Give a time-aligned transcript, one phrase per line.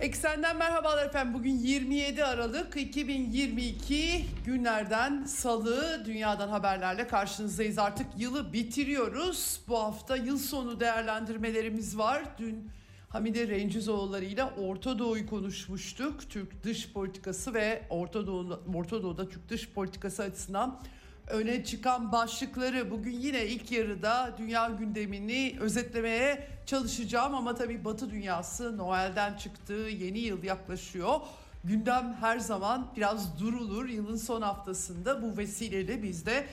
[0.00, 1.34] Eksenden merhabalar efendim.
[1.34, 7.78] Bugün 27 Aralık 2022 günlerden salı dünyadan haberlerle karşınızdayız.
[7.78, 9.60] Artık yılı bitiriyoruz.
[9.68, 12.22] Bu hafta yıl sonu değerlendirmelerimiz var.
[12.38, 12.70] Dün
[13.08, 16.30] Hamide Rencizoğulları ile Orta Doğu'yu konuşmuştuk.
[16.30, 20.80] Türk dış politikası ve Orta, Doğu, Orta Doğu'da Türk dış politikası açısından
[21.30, 28.78] öne çıkan başlıkları bugün yine ilk yarıda dünya gündemini özetlemeye çalışacağım ama tabii Batı dünyası
[28.78, 31.20] Noel'den çıktı, yeni yıl yaklaşıyor.
[31.64, 33.88] Gündem her zaman biraz durulur.
[33.88, 36.46] Yılın son haftasında bu vesileyle biz de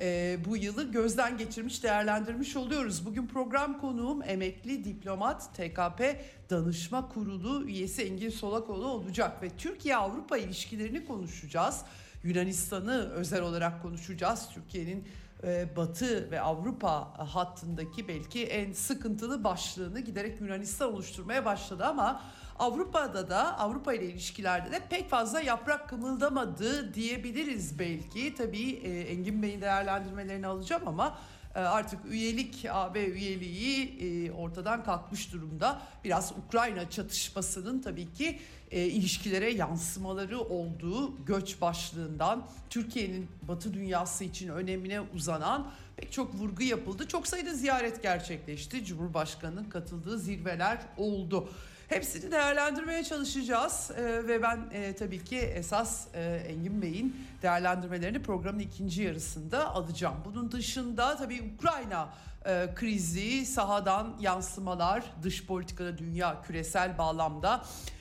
[0.00, 3.06] e, bu yılı gözden geçirmiş, değerlendirmiş oluyoruz.
[3.06, 11.06] Bugün program konuğum emekli diplomat TKP Danışma Kurulu üyesi Engin Solakoğlu olacak ve Türkiye-Avrupa ilişkilerini
[11.06, 11.80] konuşacağız.
[12.24, 14.48] Yunanistan'ı özel olarak konuşacağız.
[14.54, 15.08] Türkiye'nin
[15.44, 22.22] e, Batı ve Avrupa hattındaki belki en sıkıntılı başlığını giderek Yunanistan oluşturmaya başladı ama
[22.58, 28.34] Avrupa'da da Avrupa ile ilişkilerde de pek fazla yaprak kımıldamadı diyebiliriz belki.
[28.34, 35.82] Tabii e, Engin Bey'in değerlendirmelerini alacağım ama e, artık üyelik AB üyeliği ortadan kalkmış durumda.
[36.04, 38.38] Biraz Ukrayna çatışmasının tabii ki
[38.70, 46.62] e, ilişkilere yansımaları olduğu göç başlığından Türkiye'nin Batı dünyası için önemine uzanan pek çok vurgu
[46.62, 47.08] yapıldı.
[47.08, 48.84] Çok sayıda ziyaret gerçekleşti.
[48.84, 51.48] Cumhurbaşkanının katıldığı zirveler oldu.
[51.88, 58.58] Hepsini değerlendirmeye çalışacağız ee, ve ben e, tabii ki esas e, Engin Bey'in değerlendirmelerini programın
[58.58, 60.16] ikinci yarısında alacağım.
[60.24, 62.08] Bunun dışında tabii Ukrayna
[62.46, 67.93] e, krizi, sahadan yansımalar, dış politikada dünya küresel bağlamda e,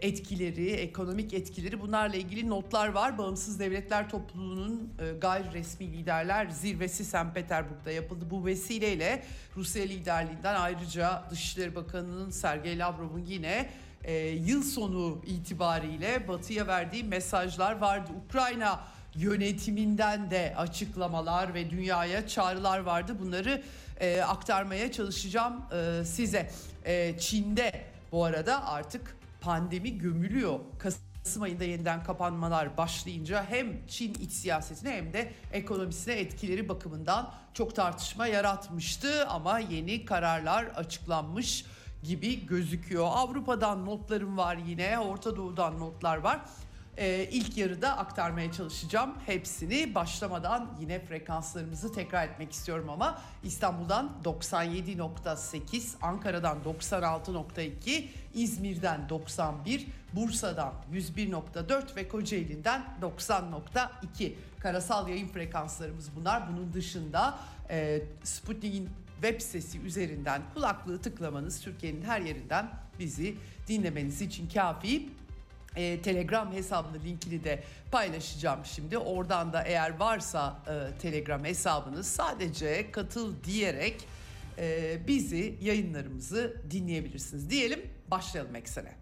[0.00, 3.18] etkileri, ekonomik etkileri bunlarla ilgili notlar var.
[3.18, 7.34] Bağımsız Devletler Topluluğu'nun gayri resmi liderler zirvesi St.
[7.34, 8.24] Petersburg'da yapıldı.
[8.30, 9.22] Bu vesileyle
[9.56, 13.70] Rusya liderliğinden ayrıca Dışişleri Bakanı'nın Sergey Lavrov'un yine
[14.34, 18.10] yıl sonu itibariyle Batı'ya verdiği mesajlar vardı.
[18.26, 18.80] Ukrayna
[19.14, 23.16] yönetiminden de açıklamalar ve dünyaya çağrılar vardı.
[23.20, 23.62] Bunları
[24.00, 26.50] e, aktarmaya çalışacağım e, size.
[26.84, 30.58] E, Çin'de bu arada artık pandemi gömülüyor.
[30.78, 37.76] Kasım ayında yeniden kapanmalar başlayınca hem Çin iç siyasetine hem de ekonomisine etkileri bakımından çok
[37.76, 41.64] tartışma yaratmıştı ama yeni kararlar açıklanmış
[42.02, 43.06] gibi gözüküyor.
[43.10, 46.40] Avrupa'dan notlarım var yine, Orta Doğu'dan notlar var
[46.96, 49.94] e, ilk yarıda aktarmaya çalışacağım hepsini.
[49.94, 58.04] Başlamadan yine frekanslarımızı tekrar etmek istiyorum ama İstanbul'dan 97.8, Ankara'dan 96.2,
[58.34, 66.52] İzmir'den 91, Bursa'dan 101.4 ve Kocaeli'nden 90.2 karasal yayın frekanslarımız bunlar.
[66.52, 67.38] Bunun dışında
[67.70, 68.88] e, Sputnik'in
[69.22, 73.36] web sitesi üzerinden kulaklığı tıklamanız Türkiye'nin her yerinden bizi
[73.68, 75.08] dinlemeniz için kafi
[75.76, 78.98] e, Telegram hesabını linkini de paylaşacağım şimdi.
[78.98, 84.06] Oradan da eğer varsa e, Telegram hesabınız sadece katıl diyerek
[84.58, 87.50] e, bizi yayınlarımızı dinleyebilirsiniz.
[87.50, 89.01] Diyelim başlayalım eksene.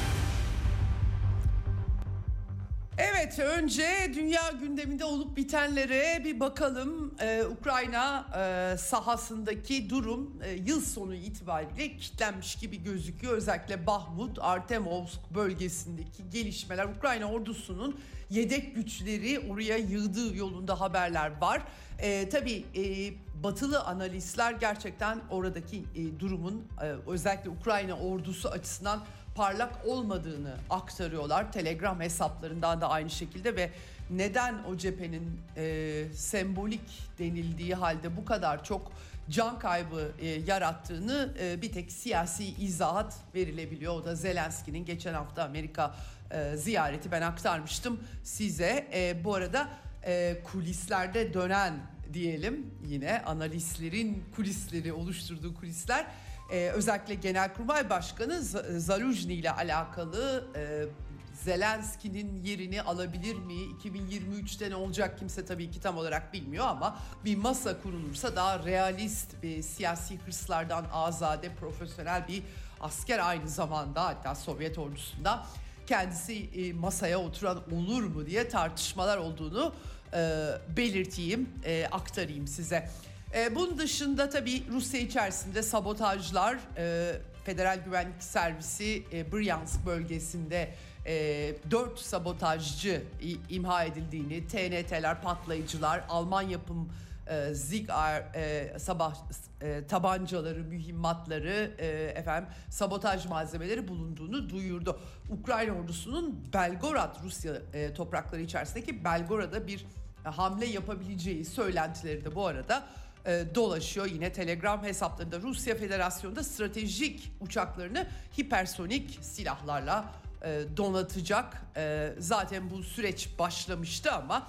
[2.97, 7.15] Evet önce dünya gündeminde olup bitenlere bir bakalım.
[7.21, 13.33] Ee, Ukrayna e, sahasındaki durum e, yıl sonu itibariyle kitlenmiş gibi gözüküyor.
[13.33, 21.61] Özellikle Bahmut, Artemovsk bölgesindeki gelişmeler Ukrayna ordusunun yedek güçleri oraya yığdığı yolunda haberler var.
[21.99, 23.13] E, tabii e,
[23.43, 29.03] batılı analistler gerçekten oradaki e, durumun e, özellikle Ukrayna ordusu açısından
[29.35, 31.51] parlak olmadığını aktarıyorlar.
[31.51, 33.71] Telegram hesaplarından da aynı şekilde ve
[34.09, 38.91] neden o cephenin e, sembolik denildiği halde bu kadar çok
[39.29, 43.93] can kaybı e, yarattığını e, bir tek siyasi izahat verilebiliyor.
[43.93, 45.95] O da Zelenski'nin geçen hafta Amerika
[46.31, 48.87] e, ziyareti ben aktarmıştım size.
[48.93, 49.69] E, bu arada
[50.05, 51.73] e, kulislerde dönen
[52.13, 56.05] diyelim yine analistlerin kulisleri oluşturduğu kulisler
[56.51, 58.41] e, özellikle Genelkurmay Başkanı
[58.79, 60.85] Zaluzhny ile alakalı e,
[61.33, 63.53] Zelenski'nin yerini alabilir mi?
[63.53, 69.43] 2023'te ne olacak kimse tabii ki tam olarak bilmiyor ama bir masa kurulursa daha realist
[69.43, 72.43] bir siyasi hırslardan azade profesyonel bir
[72.81, 75.45] asker aynı zamanda hatta Sovyet ordusunda
[75.87, 79.73] kendisi e, masaya oturan olur mu diye tartışmalar olduğunu
[80.13, 82.89] e, belirteyim, e, aktarayım size.
[83.35, 87.11] E, bunun dışında tabii Rusya içerisinde sabotajlar, e,
[87.43, 90.73] Federal Güvenlik Servisi e, Bryansk bölgesinde
[91.05, 93.03] e, 4 sabotajcı
[93.49, 96.89] imha edildiğini, TNT'ler, patlayıcılar, Alman yapım
[97.27, 99.15] e, Zigar e, sabah
[99.61, 104.99] e, tabancaları, mühimmatları, e, efendim sabotaj malzemeleri bulunduğunu duyurdu.
[105.29, 109.85] Ukrayna ordusunun Belgorod Rusya e, toprakları içerisindeki Belgorod'a bir
[110.23, 112.83] hamle yapabileceği söylentileri de bu arada
[113.25, 114.05] e, dolaşıyor.
[114.05, 118.07] Yine Telegram hesaplarında Rusya Federasyonu'nda stratejik uçaklarını
[118.39, 120.05] hipersonik silahlarla
[120.43, 121.61] e, donatacak.
[121.77, 124.47] E, zaten bu süreç başlamıştı ama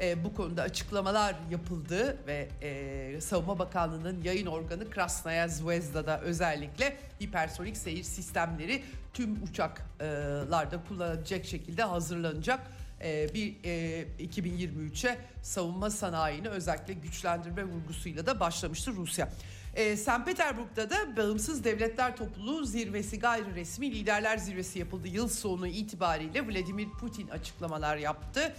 [0.00, 7.76] e, bu konuda açıklamalar yapıldı ve e, Savunma Bakanlığı'nın yayın organı Krasnaya Zvezda'da özellikle hipersonik
[7.76, 8.82] seyir sistemleri
[9.14, 12.60] tüm uçaklarda kullanılacak şekilde hazırlanacak
[13.02, 19.28] e, bir e, 2023'e savunma sanayini özellikle güçlendirme vurgusuyla da başlamıştı Rusya.
[19.74, 20.24] E, St.
[20.26, 25.08] Petersburg'da da Bağımsız Devletler Topluluğu zirvesi gayri resmi liderler zirvesi yapıldı.
[25.08, 28.54] Yıl sonu itibariyle Vladimir Putin açıklamalar yaptı.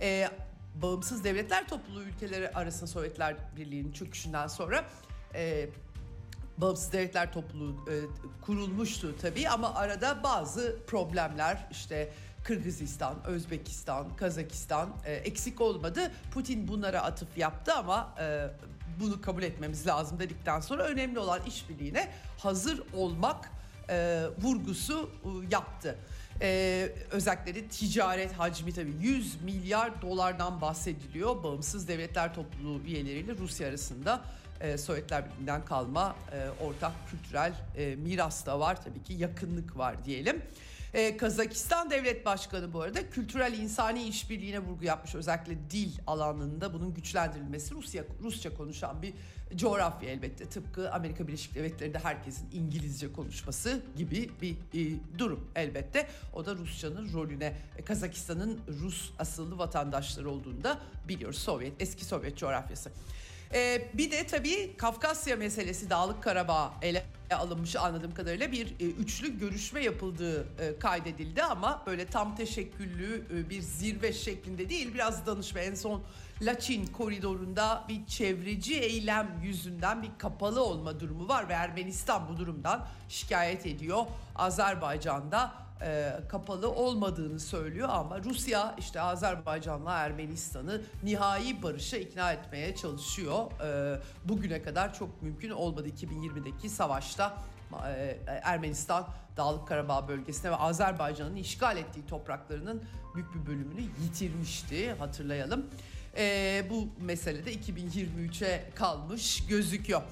[0.00, 0.28] E,
[0.82, 4.84] Bağımsız Devletler Topluluğu ülkeleri arasında Sovyetler Birliği'nin çöküşünden sonra
[5.34, 5.68] e,
[6.58, 7.94] Bağımsız Devletler Topluluğu e,
[8.42, 12.12] kurulmuştu tabii ama arada bazı problemler işte
[12.46, 16.12] Kırgızistan, Özbekistan, Kazakistan e, eksik olmadı.
[16.30, 18.46] Putin bunlara atıf yaptı ama e,
[19.00, 22.08] bunu kabul etmemiz lazım dedikten sonra önemli olan işbirliğine
[22.38, 23.50] hazır olmak
[23.90, 25.96] e, vurgusu e, yaptı.
[26.40, 31.42] Ee, özellikle ticaret hacmi tabii 100 milyar dolardan bahsediliyor.
[31.42, 34.24] Bağımsız Devletler Topluluğu üyeleriyle Rusya arasında
[34.60, 40.04] e, Sovyetler Birliği'nden kalma e, ortak kültürel e, miras da var tabii ki yakınlık var
[40.04, 40.42] diyelim.
[40.96, 45.14] E, Kazakistan Devlet Başkanı bu arada kültürel insani işbirliğine vurgu yapmış.
[45.14, 49.14] Özellikle dil alanında bunun güçlendirilmesi Rusya Rusça konuşan bir
[49.54, 50.48] coğrafya elbette.
[50.48, 56.08] Tıpkı Amerika Birleşik Devletleri'nde herkesin İngilizce konuşması gibi bir e, durum elbette.
[56.32, 60.78] O da Rusçanın rolüne e, Kazakistan'ın Rus asıllı vatandaşları olduğunu da
[61.08, 61.38] biliyoruz.
[61.38, 62.90] Sovyet eski Sovyet coğrafyası.
[63.54, 69.38] Ee, bir de tabii Kafkasya meselesi Dağlık Karabağ ele alınmış anladığım kadarıyla bir e, üçlü
[69.38, 75.60] görüşme yapıldığı e, kaydedildi ama böyle tam teşekküllü e, bir zirve şeklinde değil biraz danışma
[75.60, 76.02] en son
[76.42, 82.86] Laçin koridorunda bir çevreci eylem yüzünden bir kapalı olma durumu var ve Ermenistan bu durumdan
[83.08, 84.06] şikayet ediyor.
[84.34, 93.50] Azerbaycan'da e, kapalı olmadığını söylüyor ama Rusya işte Azerbaycan'la Ermenistan'ı nihai barışa ikna etmeye çalışıyor.
[93.62, 97.38] E, bugüne kadar çok mümkün olmadı 2020'deki savaşta
[97.86, 99.06] e, Ermenistan
[99.36, 102.82] Dağlık Karabağ bölgesine ve Azerbaycan'ın işgal ettiği topraklarının
[103.14, 105.66] büyük bir bölümünü yitirmişti hatırlayalım.
[106.16, 110.02] E, bu mesele de 2023'e kalmış gözüküyor.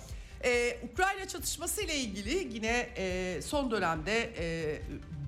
[0.44, 4.78] Ee, Ukrayna çatışması ile ilgili yine e, son dönemde e,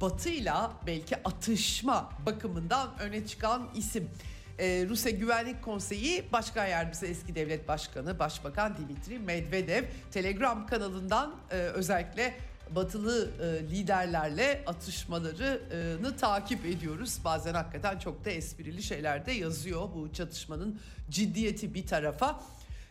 [0.01, 4.11] Batı'yla belki atışma bakımından öne çıkan isim.
[4.59, 11.55] Ee, Rusya Güvenlik Konseyi Başkan Yardımcısı eski devlet başkanı Başbakan Dimitri Medvedev Telegram kanalından e,
[11.55, 12.35] özellikle
[12.70, 17.19] batılı e, liderlerle atışmalarını takip ediyoruz.
[17.25, 20.81] Bazen hakikaten çok da esprili şeyler de yazıyor bu çatışmanın
[21.11, 22.43] ciddiyeti bir tarafa.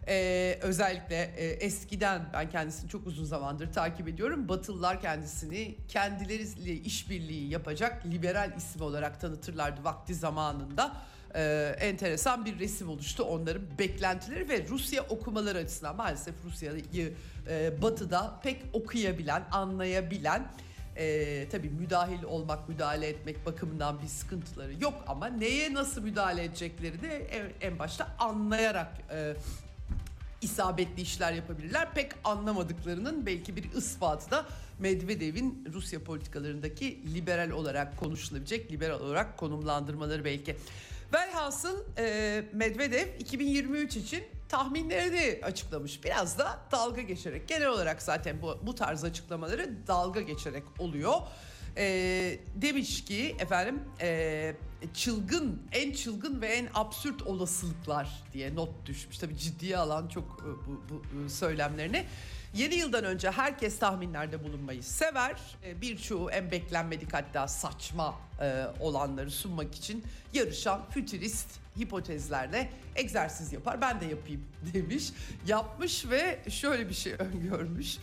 [0.07, 4.49] Ee, özellikle e, eskiden ben kendisini çok uzun zamandır takip ediyorum.
[4.49, 10.93] Batılılar kendisini kendileriyle işbirliği yapacak liberal isim olarak tanıtırlardı vakti zamanında.
[11.35, 17.13] Ee, enteresan bir resim oluştu onların beklentileri ve Rusya okumaları açısından maalesef Rusya'yı
[17.49, 20.47] e, batıda pek okuyabilen, anlayabilen
[20.95, 27.07] e, tabii müdahil olmak, müdahale etmek bakımından bir sıkıntıları yok ama neye nasıl müdahale edeceklerini
[27.07, 29.33] en, en başta anlayarak e,
[30.41, 31.93] isabetli işler yapabilirler.
[31.93, 34.45] Pek anlamadıklarının belki bir ispatı da
[34.79, 40.55] Medvedev'in Rusya politikalarındaki liberal olarak konuşulabilecek, liberal olarak konumlandırmaları belki.
[41.13, 46.03] Velhasıl e, Medvedev 2023 için tahminlerini açıklamış.
[46.03, 47.47] Biraz da dalga geçerek.
[47.47, 51.13] Genel olarak zaten bu, bu tarz açıklamaları dalga geçerek oluyor.
[51.77, 51.85] E,
[52.55, 54.55] demiş ki efendim e,
[54.93, 59.17] çılgın, en çılgın ve en absürt olasılıklar diye not düşmüş.
[59.17, 62.05] Tabii ciddiye alan çok e, bu, bu, bu söylemlerini.
[62.55, 65.41] Yeni yıldan önce herkes tahminlerde bulunmayı sever.
[65.63, 71.47] E, Birçoğu en beklenmedik hatta saçma e, olanları sunmak için yarışan fütürist
[71.79, 73.81] hipotezlerle egzersiz yapar.
[73.81, 75.11] Ben de yapayım demiş.
[75.47, 77.97] Yapmış ve şöyle bir şey öngörmüş.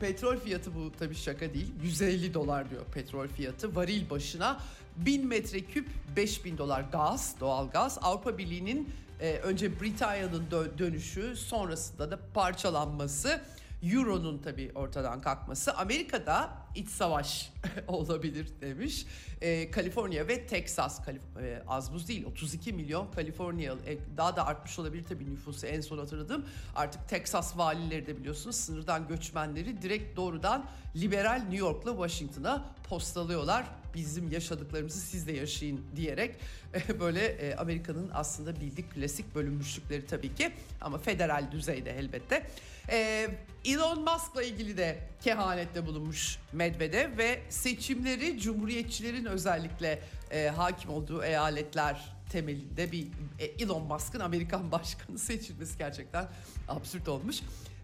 [0.00, 1.74] Petrol fiyatı bu tabii şaka değil.
[1.82, 3.76] 150 dolar diyor petrol fiyatı.
[3.76, 4.60] Varil başına
[5.04, 7.98] 1000 metreküp 5000 dolar gaz, doğal gaz.
[8.02, 8.90] Avrupa Birliği'nin
[9.20, 13.40] e, önce Britanya'nın dö- dönüşü sonrasında da parçalanması.
[13.82, 15.74] Euro'nun tabii ortadan kalkması.
[15.76, 17.52] Amerika'da iç savaş
[17.88, 19.06] olabilir demiş.
[19.40, 24.46] E, Kaliforniya ve Texas, Kalif- e, az buz değil 32 milyon Kaliforniyalı e, daha da
[24.46, 26.44] artmış olabilir tabii nüfusu en son hatırladığım.
[26.76, 33.64] Artık Texas valileri de biliyorsunuz sınırdan göçmenleri direkt doğrudan liberal New York'la Washington'a postalıyorlar.
[33.94, 36.34] Bizim yaşadıklarımızı siz de yaşayın diyerek
[37.00, 42.46] böyle e, Amerika'nın aslında bildik klasik bölünmüşlükleri tabii ki ama federal düzeyde elbette.
[42.90, 43.28] E,
[43.64, 52.12] Elon Musk'la ilgili de kehanette bulunmuş Medvedev ve seçimleri cumhuriyetçilerin özellikle e, hakim olduğu eyaletler
[52.30, 53.06] temelinde bir
[53.38, 56.28] e, Elon Musk'ın Amerikan başkanı seçilmesi gerçekten
[56.68, 57.40] absürt olmuş.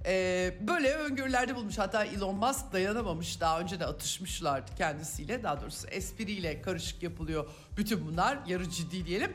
[0.07, 1.79] Ee, böyle öngörülerde bulmuş.
[1.79, 3.41] Hatta Elon Musk dayanamamış.
[3.41, 5.43] Daha önce de atışmışlardı kendisiyle.
[5.43, 8.39] Daha doğrusu espriyle karışık yapılıyor bütün bunlar.
[8.47, 9.33] Yarı ciddi diyelim.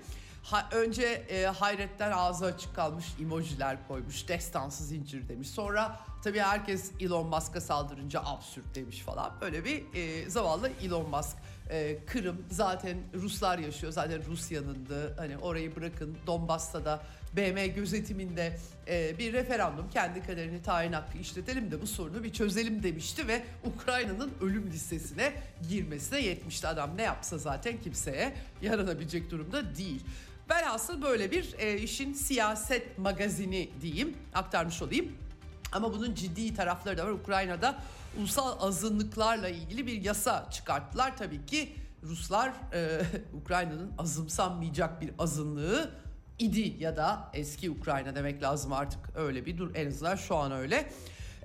[0.49, 4.27] Ha, önce e, hayretten ağzı açık kalmış emojiler koymuş.
[4.27, 5.49] Destansı zincir demiş.
[5.49, 9.31] Sonra tabii herkes Elon Musk'a saldırınca absürt demiş falan.
[9.41, 11.37] Böyle bir e, zavallı Elon Musk.
[11.69, 13.93] E, Kırım zaten Ruslar yaşıyor.
[13.93, 17.01] Zaten Rusya'nın da hani orayı bırakın Donbas'ta da
[17.37, 22.83] BM gözetiminde e, bir referandum kendi kaderini tayin hakkı işletelim de bu sorunu bir çözelim
[22.83, 25.33] demişti ve Ukrayna'nın ölüm listesine
[25.69, 26.67] girmesine yetmişti.
[26.67, 30.03] Adam ne yapsa zaten kimseye yaranabilecek durumda değil.
[30.49, 35.11] Velhasıl böyle bir e, işin siyaset magazini diyeyim aktarmış olayım.
[35.71, 37.11] Ama bunun ciddi tarafları da var.
[37.11, 37.79] Ukrayna'da
[38.19, 41.17] ulusal azınlıklarla ilgili bir yasa çıkarttılar.
[41.17, 43.01] Tabii ki Ruslar e,
[43.33, 45.91] Ukrayna'nın azımsanmayacak bir azınlığı
[46.39, 50.51] idi ya da eski Ukrayna demek lazım artık öyle bir dur en azından şu an
[50.51, 50.89] öyle.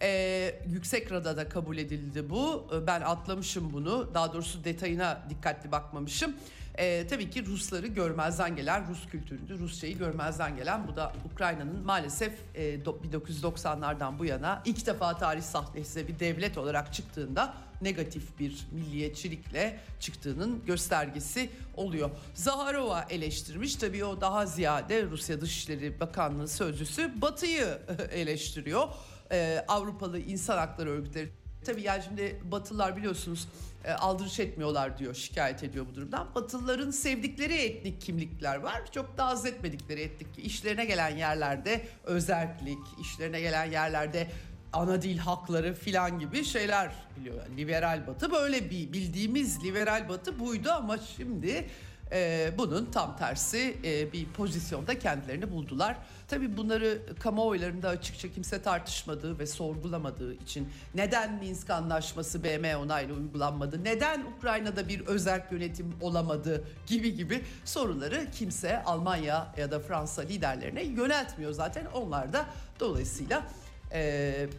[0.02, 2.66] Ee, yüksek Rada'da kabul edildi bu.
[2.74, 4.14] Ee, Ben atlamışım bunu.
[4.14, 6.36] Daha doğrusu detayına dikkatli bakmamışım.
[6.78, 12.32] Ee, tabii ki Rusları görmezden gelen, Rus kültürünü, Rusçayı görmezden gelen bu da Ukrayna'nın maalesef
[12.54, 18.66] e, do- 1990'lardan bu yana ilk defa tarih sahnesine bir devlet olarak çıktığında negatif bir
[18.72, 22.10] milliyetçilikle çıktığının göstergesi oluyor.
[22.34, 27.78] Zaharova eleştirmiş tabii o daha ziyade Rusya Dışişleri Bakanlığı sözcüsü Batı'yı
[28.12, 28.88] eleştiriyor.
[29.32, 31.32] Ee, Avrupalı insan hakları örgütleri
[31.64, 33.48] Tabii yani şimdi Batılılar biliyorsunuz
[33.84, 36.34] e, aldırış etmiyorlar diyor, şikayet ediyor bu durumdan.
[36.34, 38.82] Batılıların sevdikleri etnik kimlikler var.
[38.92, 40.46] Çok da haz etmedikleri etnik.
[40.46, 44.30] işlerine gelen yerlerde özellik, işlerine gelen yerlerde
[44.72, 47.36] ana dil hakları filan gibi şeyler biliyor.
[47.36, 51.68] Yani liberal batı böyle bir bildiğimiz liberal batı buydu ama şimdi
[52.12, 55.96] e, bunun tam tersi e, bir pozisyonda kendilerini buldular.
[56.34, 63.84] Tabii bunları kamuoylarında açıkça kimse tartışmadığı ve sorgulamadığı için neden Minsk Anlaşması BM onaylı uygulanmadı,
[63.84, 70.82] neden Ukrayna'da bir özel yönetim olamadı gibi gibi soruları kimse Almanya ya da Fransa liderlerine
[70.84, 71.86] yöneltmiyor zaten.
[71.94, 72.46] Onlar da
[72.80, 73.46] dolayısıyla
[73.92, 74.00] e,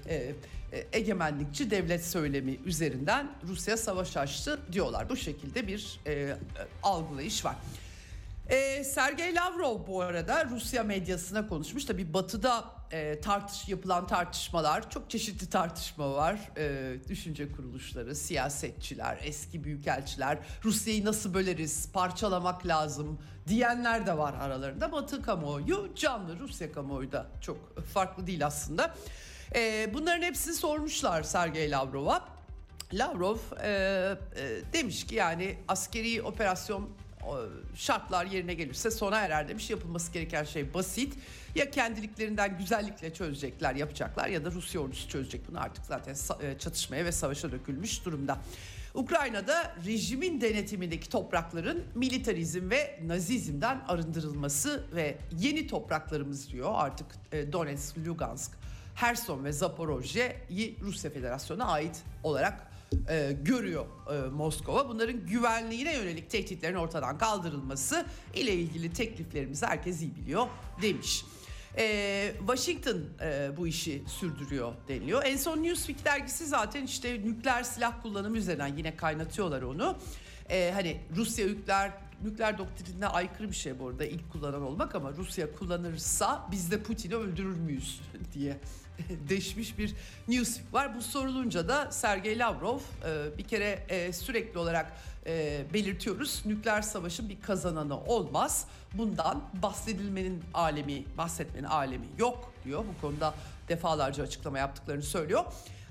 [0.07, 0.35] e, e,
[0.93, 5.09] egemenlikçi devlet söylemi üzerinden Rusya savaş açtı diyorlar.
[5.09, 6.35] Bu şekilde bir e,
[6.83, 7.55] algılayış var.
[8.49, 11.85] E, Sergey Lavrov bu arada Rusya medyasına konuşmuş.
[11.85, 16.39] Tabii batıda e, tartış yapılan tartışmalar çok çeşitli tartışma var.
[16.57, 24.91] E, düşünce kuruluşları, siyasetçiler, eski büyükelçiler Rusya'yı nasıl böleriz, parçalamak lazım diyenler de var aralarında.
[24.91, 28.95] Batı kamuoyu canlı Rusya kamuoyu da çok farklı değil aslında.
[29.55, 32.35] E, bunların hepsini sormuşlar Sergey Lavrov'a.
[32.93, 34.17] Lavrov e, e,
[34.73, 36.89] demiş ki yani askeri operasyon
[37.75, 39.69] şartlar yerine gelirse sona erer demiş.
[39.69, 41.13] Yapılması gereken şey basit.
[41.55, 47.05] Ya kendiliklerinden güzellikle çözecekler, yapacaklar ya da Rusya ordusu çözecek bunu artık zaten e, çatışmaya
[47.05, 48.37] ve savaşa dökülmüş durumda.
[48.93, 57.97] Ukrayna'da rejimin denetimindeki toprakların militarizm ve nazizmden arındırılması ve yeni topraklarımız diyor artık e, Donetsk,
[57.97, 58.51] Lugansk,
[58.95, 62.64] Herson ve Zaporojye'yi Rusya Federasyonu'na ait olarak
[63.09, 64.89] e, görüyor e, Moskova.
[64.89, 70.47] Bunların güvenliğine yönelik tehditlerin ortadan kaldırılması ile ilgili tekliflerimizi herkes iyi biliyor
[70.81, 71.25] demiş.
[71.77, 75.21] E, Washington e, bu işi sürdürüyor deniliyor.
[75.25, 79.97] En son Newsweek dergisi zaten işte nükleer silah kullanımı üzerinden yine kaynatıyorlar onu.
[80.49, 81.91] E, hani Rusya nükleer
[82.23, 86.83] nükleer doktrinine aykırı bir şey bu arada ilk kullanan olmak ama Rusya kullanırsa biz de
[86.83, 88.01] Putin'i öldürür müyüz
[88.33, 88.57] diye
[89.29, 89.93] deşmiş bir
[90.27, 90.95] newsweek var.
[90.95, 94.91] Bu sorulunca da Sergey Lavrov e, bir kere e, sürekli olarak
[95.27, 96.41] e, belirtiyoruz.
[96.45, 98.67] Nükleer savaşın bir kazananı olmaz.
[98.93, 102.85] Bundan bahsedilmenin alemi, bahsetmenin alemi yok diyor.
[102.95, 103.33] Bu konuda
[103.69, 105.45] defalarca açıklama yaptıklarını söylüyor.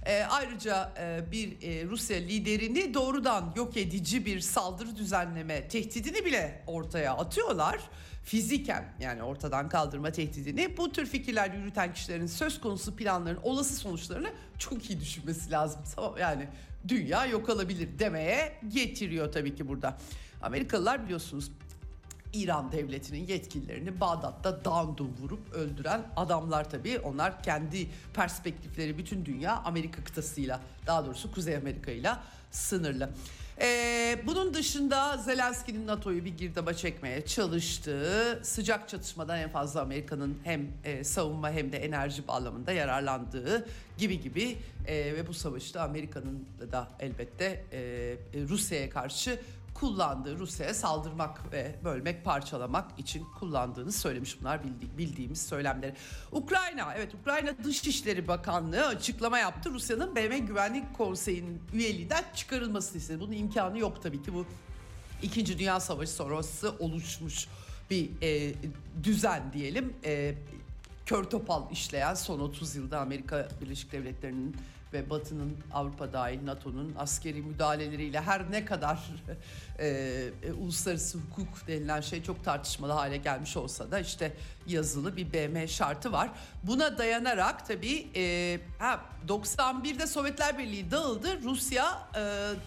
[0.06, 6.62] E, ayrıca e, bir e, Rusya liderini doğrudan yok edici bir saldırı düzenleme tehdidini bile
[6.66, 7.80] ortaya atıyorlar.
[8.24, 14.32] Fiziken yani ortadan kaldırma tehdidini bu tür fikirler yürüten kişilerin söz konusu planların olası sonuçlarını
[14.58, 15.80] çok iyi düşünmesi lazım.
[16.20, 16.48] Yani
[16.88, 19.98] dünya yok olabilir demeye getiriyor tabii ki burada.
[20.42, 21.50] Amerikalılar biliyorsunuz
[22.34, 26.98] İran devletinin yetkililerini Bağdat'ta dağındum vurup öldüren adamlar tabii.
[26.98, 32.10] Onlar kendi perspektifleri bütün dünya Amerika kıtasıyla daha doğrusu Kuzey Amerika ile
[32.50, 33.10] sınırlı.
[33.60, 40.68] Ee, bunun dışında Zelenski'nin NATO'yu bir girdaba çekmeye çalıştığı sıcak çatışmadan en fazla Amerika'nın hem
[40.84, 43.66] e, savunma hem de enerji bağlamında yararlandığı
[43.98, 47.80] gibi gibi e, ve bu savaşta Amerika'nın da elbette e,
[48.48, 49.38] Rusya'ya karşı
[49.74, 55.94] kullandığı Rusya'ya saldırmak ve bölmek, parçalamak için kullandığını söylemiş bunlar bildi- bildiğimiz söylemleri.
[56.32, 59.70] Ukrayna, evet Ukrayna Dışişleri Bakanlığı açıklama yaptı.
[59.70, 63.20] Rusya'nın BM Güvenlik Konseyi'nin üyeliğinden çıkarılmasını istedi.
[63.20, 64.46] Bunun imkanı yok tabii ki bu
[65.22, 67.48] İkinci Dünya Savaşı sonrası oluşmuş
[67.90, 68.54] bir e,
[69.02, 69.92] düzen diyelim.
[70.04, 70.34] E,
[71.06, 74.56] kör topal işleyen son 30 yılda Amerika Birleşik Devletleri'nin
[74.94, 79.10] ve Batı'nın Avrupa dahil NATO'nun askeri müdahaleleriyle her ne kadar
[79.78, 79.86] e,
[80.42, 84.32] e, uluslararası hukuk denilen şey çok tartışmalı hale gelmiş olsa da işte
[84.66, 86.30] yazılı bir BM şartı var.
[86.62, 91.42] Buna dayanarak tabii e, ha, 91'de Sovyetler Birliği dağıldı.
[91.42, 92.20] Rusya e,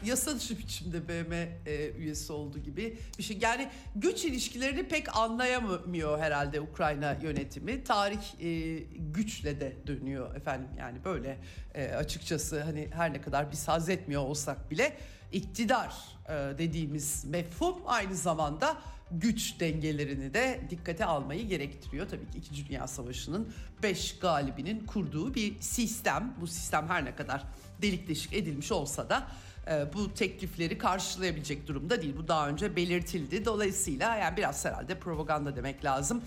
[0.06, 3.38] yasa dışı biçimde BM e, üyesi oldu gibi bir şey.
[3.42, 7.84] Yani güç ilişkilerini pek anlayamıyor herhalde Ukrayna yönetimi.
[7.84, 10.70] Tarih e, güçle de dönüyor efendim.
[10.80, 11.38] Yani böyle
[11.76, 14.98] e, açıkçası hani her ne kadar biz haz etmiyor olsak bile
[15.32, 15.94] iktidar
[16.26, 18.78] e, dediğimiz mefhum aynı zamanda
[19.12, 22.08] güç dengelerini de dikkate almayı gerektiriyor.
[22.10, 22.68] Tabii ki 2.
[22.68, 23.54] Dünya Savaşı'nın
[23.84, 26.34] 5 galibinin kurduğu bir sistem.
[26.42, 27.44] Bu sistem her ne kadar
[27.82, 29.28] delik deşik edilmiş olsa da
[29.68, 32.16] e, bu teklifleri karşılayabilecek durumda değil.
[32.18, 33.46] Bu daha önce belirtildi.
[33.46, 36.24] Dolayısıyla yani biraz herhalde propaganda demek lazım.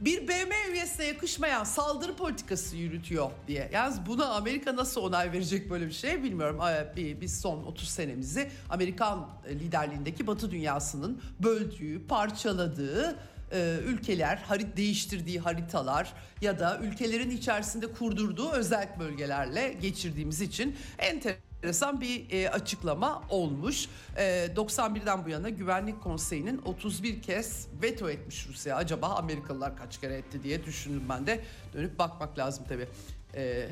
[0.00, 3.70] Bir BM üyesine yakışmayan saldırı politikası yürütüyor diye.
[3.72, 6.58] Yalnız buna Amerika nasıl onay verecek böyle bir şey bilmiyorum.
[6.96, 13.16] Biz son 30 senemizi Amerikan liderliğindeki Batı dünyasının böldüğü, parçaladığı
[13.52, 22.00] e, ülkeler, harit değiştirdiği haritalar ya da ülkelerin içerisinde kurdurduğu özel bölgelerle geçirdiğimiz için enteresan
[22.00, 23.88] bir e, açıklama olmuş.
[24.16, 28.76] E, 91'den bu yana Güvenlik Konseyi'nin 31 kez veto etmiş Rusya.
[28.76, 31.40] Acaba Amerikalılar kaç kere etti diye düşündüm ben de.
[31.74, 32.88] Dönüp bakmak lazım tabii.
[33.34, 33.68] E,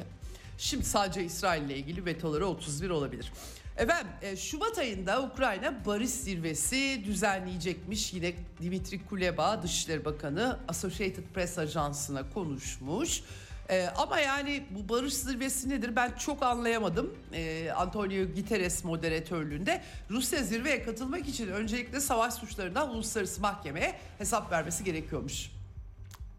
[0.58, 3.32] şimdi sadece İsrail ile ilgili vetoları 31 olabilir.
[3.78, 8.12] Efendim e, Şubat ayında Ukrayna barış zirvesi düzenleyecekmiş.
[8.14, 13.22] Yine Dimitri Kuleba Dışişleri Bakanı Associated Press Ajansı'na konuşmuş.
[13.70, 17.14] E, ama yani bu barış zirvesi nedir ben çok anlayamadım.
[17.32, 24.84] E, Antonio Guterres moderatörlüğünde Rusya zirveye katılmak için öncelikle savaş suçlarından uluslararası mahkemeye hesap vermesi
[24.84, 25.58] gerekiyormuş.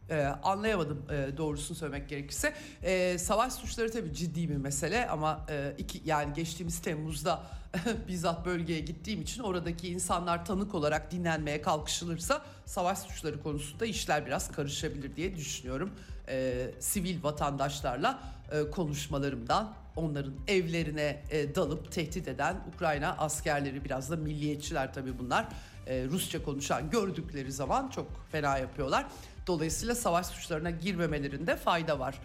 [0.09, 2.53] Ee, anlayamadım e, doğrusunu söylemek gerekirse.
[2.83, 7.43] Ee, savaş suçları tabii ciddi bir mesele ama e, iki yani geçtiğimiz Temmuz'da
[8.07, 14.51] bizzat bölgeye gittiğim için oradaki insanlar tanık olarak dinlenmeye kalkışılırsa savaş suçları konusunda işler biraz
[14.51, 15.91] karışabilir diye düşünüyorum.
[16.27, 18.19] Ee, sivil vatandaşlarla
[18.51, 25.47] e, konuşmalarımdan onların evlerine e, dalıp tehdit eden Ukrayna askerleri biraz da milliyetçiler tabii bunlar.
[25.87, 29.05] E, Rusça konuşan gördükleri zaman çok fena yapıyorlar.
[29.49, 32.19] Dolayısıyla savaş suçlarına girmemelerinde fayda var.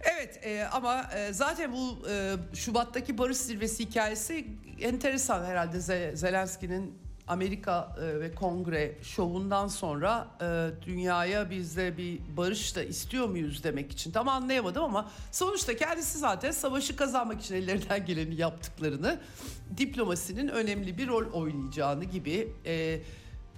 [0.00, 4.46] Evet e, ama e, zaten bu e, Şubat'taki barış zirvesi hikayesi
[4.80, 12.20] enteresan herhalde Ze- Zelenski'nin Amerika e, ve Kongre şovundan sonra e, dünyaya biz de bir
[12.36, 17.54] barış da istiyor muyuz demek için tam anlayamadım ama sonuçta kendisi zaten savaşı kazanmak için
[17.54, 19.20] ellerinden geleni yaptıklarını
[19.76, 23.00] diplomasinin önemli bir rol oynayacağını gibi e,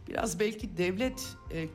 [0.08, 1.66] biraz belki devlet e,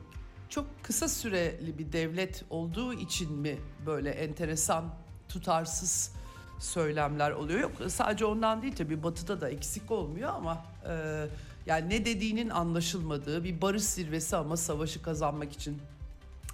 [0.52, 4.84] çok kısa süreli bir devlet olduğu için mi böyle enteresan
[5.28, 6.12] tutarsız
[6.58, 7.60] söylemler oluyor?
[7.60, 11.26] Yok sadece ondan değil tabii batıda da eksik olmuyor ama e,
[11.66, 15.82] yani ne dediğinin anlaşılmadığı bir barış zirvesi ama savaşı kazanmak için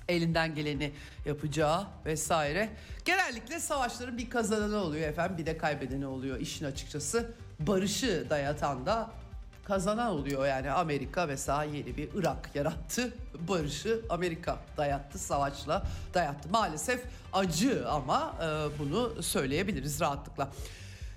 [0.08, 0.92] elinden geleni
[1.26, 2.68] yapacağı vesaire.
[3.04, 7.34] Genellikle savaşların bir kazananı oluyor efendim bir de kaybedeni oluyor işin açıkçası.
[7.60, 9.10] Barışı dayatan da
[9.68, 13.12] kazanan oluyor yani Amerika mesela yeni bir Irak yarattı.
[13.48, 15.82] Barışı Amerika dayattı savaşla
[16.14, 16.48] dayattı.
[16.48, 20.50] Maalesef acı ama e, bunu söyleyebiliriz rahatlıkla.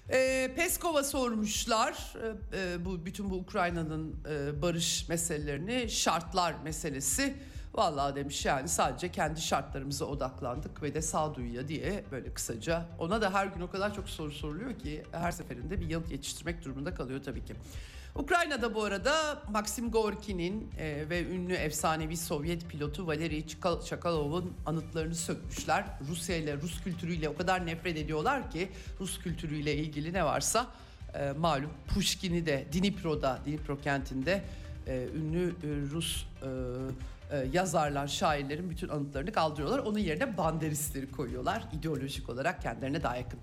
[0.09, 2.13] E, Peskov'a sormuşlar
[2.53, 7.35] e, e, bu bütün bu Ukrayna'nın e, barış meselelerini şartlar meselesi.
[7.73, 12.85] Vallahi demiş yani sadece kendi şartlarımıza odaklandık ve de sağduyuya diye böyle kısaca.
[12.99, 16.65] Ona da her gün o kadar çok soru soruluyor ki her seferinde bir yanıt yetiştirmek
[16.65, 17.55] durumunda kalıyor tabii ki.
[18.15, 23.47] Ukrayna'da bu arada Maxim Gorki'nin e, ve ünlü efsanevi Sovyet pilotu Valeri
[23.85, 25.85] Çakalov'un anıtlarını sökmüşler.
[26.09, 28.69] Rusya ile Rus kültürüyle o kadar nefret ediyorlar ki
[28.99, 30.67] Rus kültürüyle ilgili ne varsa
[31.13, 34.43] e, malum Pushkin'i de Dnipro'da, Dnipro kentinde
[34.87, 36.47] e, ünlü e, Rus e,
[37.31, 39.79] e, yazarlar, şairlerin bütün anıtlarını kaldırıyorlar.
[39.79, 41.63] Onun yerine banderistleri koyuyorlar.
[41.73, 43.39] İdeolojik olarak kendilerine daha yakın.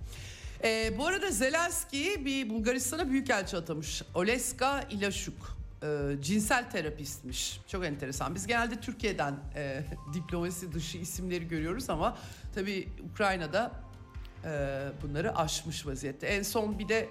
[0.64, 4.02] E, bu arada Zelenski bir Bulgaristan'a büyükelçi atamış.
[4.14, 5.58] Oleska İlaşuk.
[5.82, 5.86] E,
[6.22, 7.60] cinsel terapistmiş.
[7.68, 8.34] Çok enteresan.
[8.34, 12.18] Biz genelde Türkiye'den e, diplomasi dışı isimleri görüyoruz ama
[12.54, 13.72] tabii Ukrayna'da
[14.44, 14.48] e,
[15.02, 16.26] bunları aşmış vaziyette.
[16.26, 17.08] En son bir de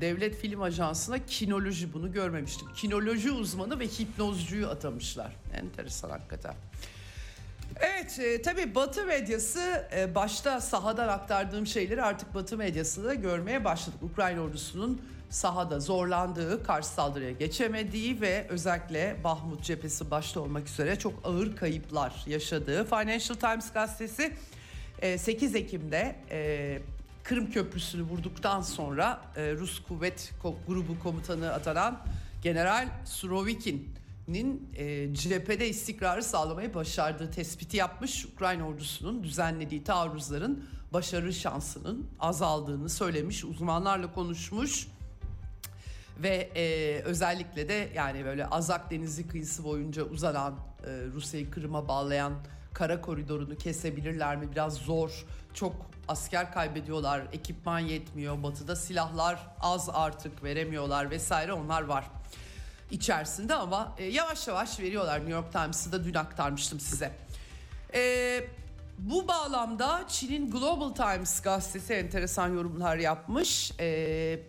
[0.00, 2.68] Devlet Film Ajansı'na kinoloji bunu görmemiştim.
[2.74, 5.36] Kinoloji uzmanı ve hipnozcuyu atamışlar.
[5.54, 6.54] Enteresan hakikaten.
[7.76, 14.02] Evet e, tabii Batı medyası e, başta sahadan aktardığım şeyleri artık Batı medyasında görmeye başladık.
[14.02, 21.12] Ukrayna ordusunun sahada zorlandığı, karşı saldırıya geçemediği ve özellikle Bahmut cephesi başta olmak üzere çok
[21.24, 24.32] ağır kayıplar yaşadığı Financial Times gazetesi
[25.02, 26.78] e, 8 Ekim'de e,
[27.24, 30.32] Kırım Köprüsü'nü vurduktan sonra e, Rus kuvvet
[30.68, 31.98] grubu komutanı atanan
[32.42, 32.88] General
[34.28, 38.24] Surovikin'in e, cephede istikrarı sağlamayı başardığı tespiti yapmış.
[38.24, 43.44] Ukrayna ordusunun düzenlediği taarruzların başarı şansının azaldığını söylemiş.
[43.44, 44.88] Uzmanlarla konuşmuş
[46.22, 50.54] ve e, özellikle de yani böyle Azak Denizi kıyısı boyunca uzanan
[50.86, 52.32] e, Rusya'yı Kırım'a bağlayan
[52.74, 54.52] kara koridorunu kesebilirler mi?
[54.52, 55.24] Biraz zor.
[55.54, 55.74] Çok
[56.08, 57.22] asker kaybediyorlar.
[57.32, 58.42] Ekipman yetmiyor.
[58.42, 61.52] Batı'da silahlar az artık veremiyorlar vesaire.
[61.52, 62.04] Onlar var
[62.90, 65.18] içerisinde ama e, yavaş yavaş veriyorlar.
[65.18, 67.12] New York Times'ı da dün aktarmıştım size.
[67.94, 68.44] E,
[68.98, 73.72] bu bağlamda Çin'in Global Times gazetesi enteresan yorumlar yapmış.
[73.80, 74.40] Ee, e,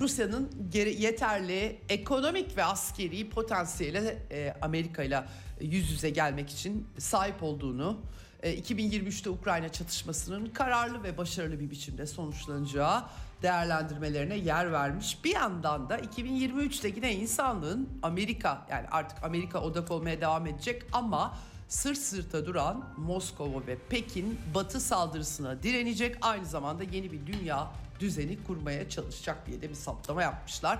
[0.00, 5.24] Rusya'nın geri, yeterli ekonomik ve askeri potansiyele e, Amerika ile
[5.60, 8.00] yüz yüze gelmek için sahip olduğunu,
[8.42, 13.04] e, 2023'te Ukrayna çatışmasının kararlı ve başarılı bir biçimde sonuçlanacağı
[13.42, 15.24] değerlendirmelerine yer vermiş.
[15.24, 21.36] Bir yandan da 2023'te yine insanlığın Amerika yani artık Amerika odak olmaya devam edecek ama
[21.68, 26.16] sırt sırta duran Moskova ve Pekin Batı saldırısına direnecek.
[26.20, 27.70] Aynı zamanda yeni bir dünya
[28.00, 30.78] düzeni kurmaya çalışacak diye de bir saptama yapmışlar.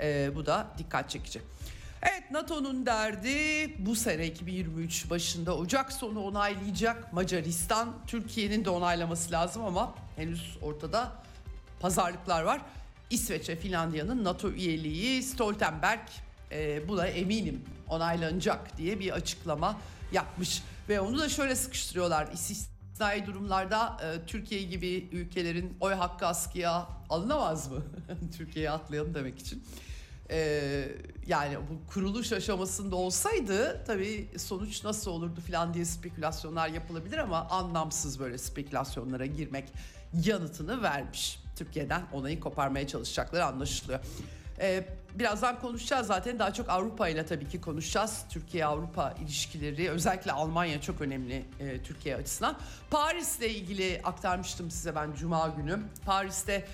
[0.00, 1.40] Ee, bu da dikkat çekici.
[2.02, 7.94] Evet NATO'nun derdi bu sene 2023 başında Ocak sonu onaylayacak Macaristan.
[8.06, 11.12] Türkiye'nin de onaylaması lazım ama henüz ortada
[11.80, 12.60] pazarlıklar var.
[13.10, 16.00] İsveç ve Finlandiya'nın NATO üyeliği Stoltenberg
[16.52, 19.78] e, buna eminim onaylanacak diye bir açıklama
[20.12, 20.62] yapmış.
[20.88, 22.28] Ve onu da şöyle sıkıştırıyorlar.
[22.32, 27.82] İstisnai durumlarda e, Türkiye gibi ülkelerin oy hakkı askıya alınamaz mı?
[28.36, 29.64] Türkiye'ye atlayalım demek için.
[30.30, 30.88] E,
[31.26, 38.20] yani bu kuruluş aşamasında olsaydı tabii sonuç nasıl olurdu falan diye spekülasyonlar yapılabilir ama anlamsız
[38.20, 39.72] böyle spekülasyonlara girmek
[40.24, 41.45] yanıtını vermiş.
[41.56, 44.00] Türkiye'den onayı koparmaya çalışacakları anlaşılıyor.
[44.60, 48.24] Ee, birazdan konuşacağız zaten daha çok Avrupa ile tabii ki konuşacağız.
[48.30, 52.58] Türkiye-Avrupa ilişkileri özellikle Almanya çok önemli e, Türkiye açısından.
[52.90, 55.78] Paris'le ilgili aktarmıştım size ben Cuma günü.
[56.04, 56.66] Paris'te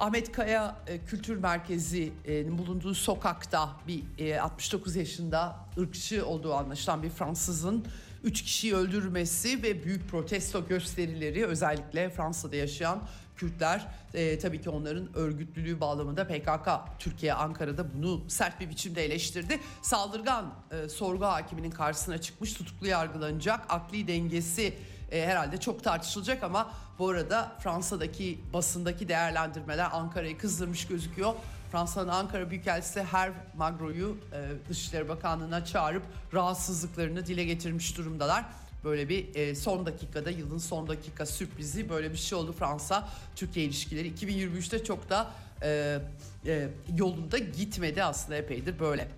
[0.00, 7.10] Ahmet Kaya e, Kültür Merkezi'nin bulunduğu sokakta bir e, 69 yaşında ırkçı olduğu anlaşılan bir
[7.10, 7.86] Fransızın
[8.24, 13.02] 3 kişiyi öldürmesi ve büyük protesto gösterileri özellikle Fransa'da yaşayan
[13.40, 19.60] Kürtler e, tabii ki onların örgütlülüğü bağlamında PKK Türkiye Ankara'da bunu sert bir biçimde eleştirdi.
[19.82, 23.60] Saldırgan e, sorgu hakiminin karşısına çıkmış tutuklu yargılanacak.
[23.68, 24.74] Akli dengesi
[25.12, 31.34] e, herhalde çok tartışılacak ama bu arada Fransa'daki basındaki değerlendirmeler Ankara'yı kızdırmış gözüküyor.
[31.72, 36.02] Fransa'nın Ankara Büyükelçisi Herve Magro'yu e, Dışişleri Bakanlığı'na çağırıp
[36.34, 38.44] rahatsızlıklarını dile getirmiş durumdalar.
[38.84, 43.66] Böyle bir e, son dakikada yılın son dakika sürprizi böyle bir şey oldu Fransa Türkiye
[43.66, 45.30] ilişkileri 2023'te çok da
[45.62, 45.98] e,
[46.46, 49.08] e, yolunda gitmedi aslında epeydir böyle.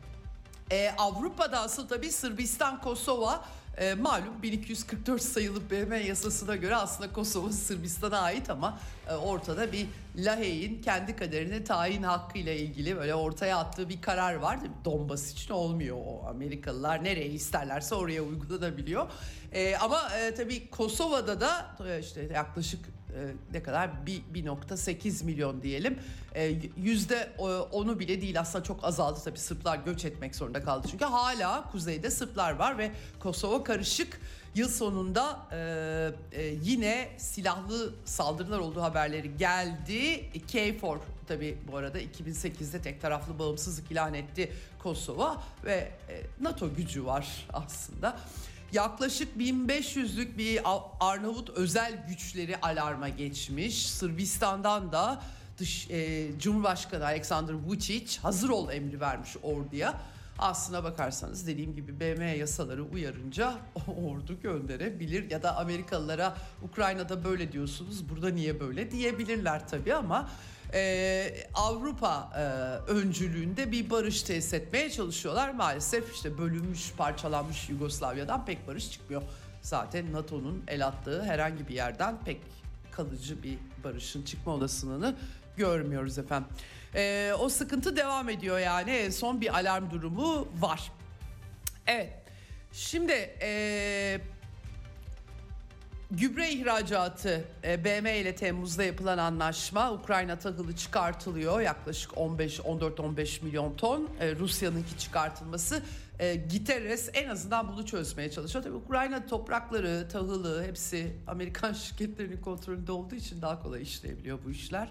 [0.73, 3.45] Ee, Avrupa'da asıl tabii Sırbistan, Kosova
[3.79, 9.87] e, malum 1244 sayılı BM yasasına göre aslında Kosova Sırbistan'a ait ama e, ortada bir
[10.17, 14.59] Lahey'in kendi kaderini tayin hakkı ile ilgili böyle ortaya attığı bir karar var.
[14.85, 19.07] Donbas için olmuyor o Amerikalılar nereye isterlerse oraya uygulanabiliyor.
[19.55, 23.19] E, ama e, tabii Kosova'da da e, işte yaklaşık e,
[23.53, 23.91] ne kadar
[24.35, 25.99] 1.8 milyon diyelim.
[26.35, 27.33] E, yüzde
[27.73, 30.89] onu bile değil aslında çok azaldı tabii Sırplar göç etmek zorunda kaldı.
[30.91, 34.21] Çünkü hala kuzeyde Sırplar var ve Kosova karışık.
[34.55, 40.31] Yıl sonunda e, e, yine silahlı saldırılar olduğu haberleri geldi.
[40.53, 47.07] KFOR tabii bu arada 2008'de tek taraflı bağımsızlık ilan etti Kosova ve e, NATO gücü
[47.07, 48.17] var aslında.
[48.73, 50.61] Yaklaşık 1500'lük bir
[51.01, 53.91] Arnavut özel güçleri alarma geçmiş.
[53.91, 55.23] Sırbistan'dan da
[55.59, 60.01] dış e, Cumhurbaşkanı Alexander Vučić hazır ol emri vermiş orduya.
[60.39, 63.55] Aslına bakarsanız dediğim gibi BM yasaları uyarınca
[64.05, 70.29] ordu gönderebilir ya da Amerikalılara Ukrayna'da böyle diyorsunuz burada niye böyle diyebilirler tabii ama
[70.75, 72.43] e, Avrupa e,
[72.91, 75.51] öncülüğünde bir barış tesis etmeye çalışıyorlar.
[75.51, 79.23] Maalesef işte bölünmüş, parçalanmış Yugoslavya'dan pek barış çıkmıyor.
[79.63, 82.41] Zaten NATO'nun el attığı herhangi bir yerden pek
[82.91, 85.15] kalıcı bir barışın çıkma olasılığını
[85.57, 86.49] görmüyoruz efendim.
[86.95, 90.93] E, o sıkıntı devam ediyor yani son bir alarm durumu var.
[91.87, 92.13] Evet
[92.73, 94.21] şimdi e,
[96.13, 103.77] Gübre ihracatı e, BM ile Temmuz'da yapılan anlaşma Ukrayna tahılı çıkartılıyor yaklaşık 15 14-15 milyon
[103.77, 105.83] ton e, Rusya'nınki çıkartılması
[106.19, 108.65] e, Giteres en azından bunu çözmeye çalışıyor.
[108.65, 114.91] Tabii Ukrayna toprakları, tahılı hepsi Amerikan şirketlerinin kontrolünde olduğu için daha kolay işleyebiliyor bu işler.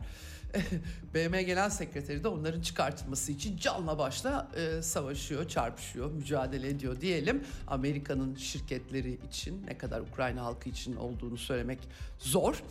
[1.14, 7.44] BM Genel Sekreteri de onların çıkartılması için canla başla e, savaşıyor, çarpışıyor, mücadele ediyor diyelim.
[7.68, 11.80] Amerika'nın şirketleri için ne kadar Ukrayna halkı için olduğunu söylemek
[12.20, 12.64] zor.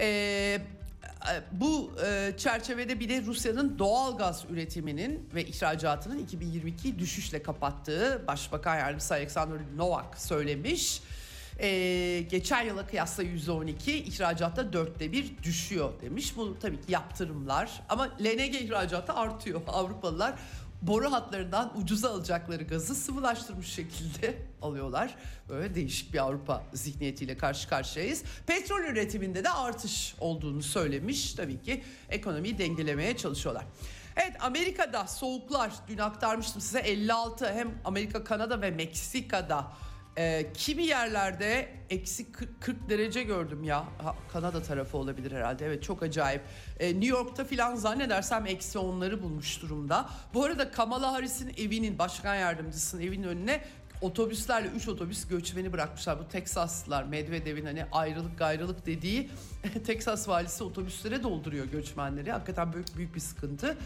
[0.00, 0.60] E,
[1.52, 8.76] bu e, çerçevede bir de Rusya'nın doğal gaz üretiminin ve ihracatının 2022 düşüşle kapattığı Başbakan
[8.76, 11.02] Yardımcısı Alexander Novak söylemiş.
[11.60, 16.36] Ee, geçen yıla kıyasla %12 ihracatta dörtte bir düşüyor demiş.
[16.36, 19.60] Bu tabii ki yaptırımlar ama LNG ihracatı artıyor.
[19.68, 20.34] Avrupalılar
[20.82, 25.14] boru hatlarından ucuza alacakları gazı sıvılaştırmış şekilde alıyorlar.
[25.48, 28.22] Böyle değişik bir Avrupa zihniyetiyle karşı karşıyayız.
[28.46, 31.32] Petrol üretiminde de artış olduğunu söylemiş.
[31.32, 33.64] Tabii ki ekonomiyi dengelemeye çalışıyorlar.
[34.16, 39.72] Evet Amerika'da soğuklar dün aktarmıştım size 56 hem Amerika, Kanada ve Meksika'da
[40.18, 43.84] e, kimi yerlerde eksi 40, 40 derece gördüm ya.
[43.98, 45.66] Ha, Kanada tarafı olabilir herhalde.
[45.66, 46.42] Evet çok acayip.
[46.80, 50.10] E, New York'ta filan zannedersem eksi onları bulmuş durumda.
[50.34, 53.60] Bu arada Kamala Harris'in evinin başkan yardımcısının evinin önüne
[54.00, 56.18] otobüslerle 3 otobüs göçmeni bırakmışlar.
[56.18, 59.30] Bu Teksaslılar Medvedev'in hani ayrılık gayrılık dediği
[59.86, 62.32] Teksas valisi otobüslere dolduruyor göçmenleri.
[62.32, 63.76] Hakikaten büyük büyük bir sıkıntı.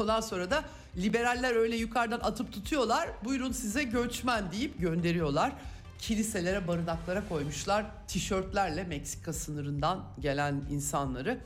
[0.00, 0.64] Ondan sonra da
[0.96, 3.08] liberaller öyle yukarıdan atıp tutuyorlar.
[3.24, 5.52] Buyurun size göçmen deyip gönderiyorlar.
[5.98, 11.38] Kiliselere, barınaklara koymuşlar tişörtlerle Meksika sınırından gelen insanları.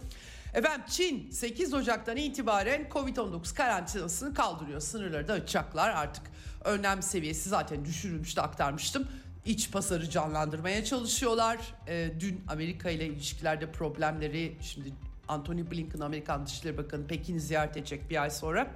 [0.55, 4.81] Efendim Çin 8 Ocak'tan itibaren Covid-19 karantinasını kaldırıyor.
[4.81, 6.23] Sınırları da açacaklar artık.
[6.64, 9.09] Önlem seviyesi zaten düşürülmüştü aktarmıştım.
[9.45, 11.59] İç pazarı canlandırmaya çalışıyorlar.
[11.88, 14.93] E, dün Amerika ile ilişkilerde problemleri şimdi
[15.28, 18.70] Anthony Blinken Amerikan Dışişleri Bakanı Pekin'i ziyaret edecek bir ay sonra.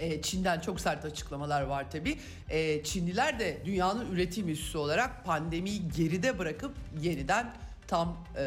[0.00, 2.18] E, Çin'den çok sert açıklamalar var tabi.
[2.50, 7.54] E, Çinliler de dünyanın üretim üssü olarak pandemiyi geride bırakıp yeniden
[7.88, 8.44] tam e,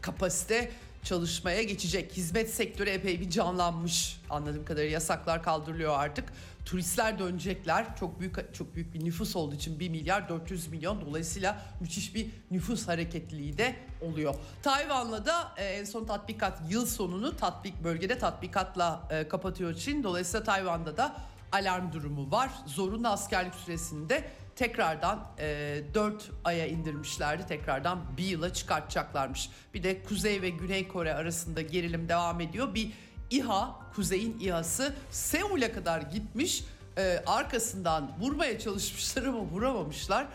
[0.00, 0.70] kapasite
[1.02, 2.12] çalışmaya geçecek.
[2.12, 4.20] Hizmet sektörü epey bir canlanmış.
[4.30, 6.24] Anladığım kadarıyla yasaklar kaldırılıyor artık.
[6.66, 7.96] Turistler dönecekler.
[8.00, 12.30] Çok büyük çok büyük bir nüfus olduğu için 1 milyar 400 milyon dolayısıyla müthiş bir
[12.50, 14.34] nüfus hareketliliği de oluyor.
[14.62, 20.04] Tayvan'la da e, en son tatbikat yıl sonunu tatbik bölgede tatbikatla e, kapatıyor Çin.
[20.04, 21.16] Dolayısıyla Tayvan'da da
[21.52, 22.50] alarm durumu var.
[22.66, 24.24] Zorunlu askerlik süresinde
[24.56, 27.46] tekrardan e, 4 aya indirmişlerdi.
[27.46, 29.50] Tekrardan bir yıla çıkartacaklarmış.
[29.74, 32.74] Bir de Kuzey ve Güney Kore arasında gerilim devam ediyor.
[32.74, 32.92] Bir
[33.30, 36.64] İHA, Kuzey'in İHA'sı Seul'e kadar gitmiş.
[36.98, 40.26] E, arkasından vurmaya çalışmışlar ama vuramamışlar.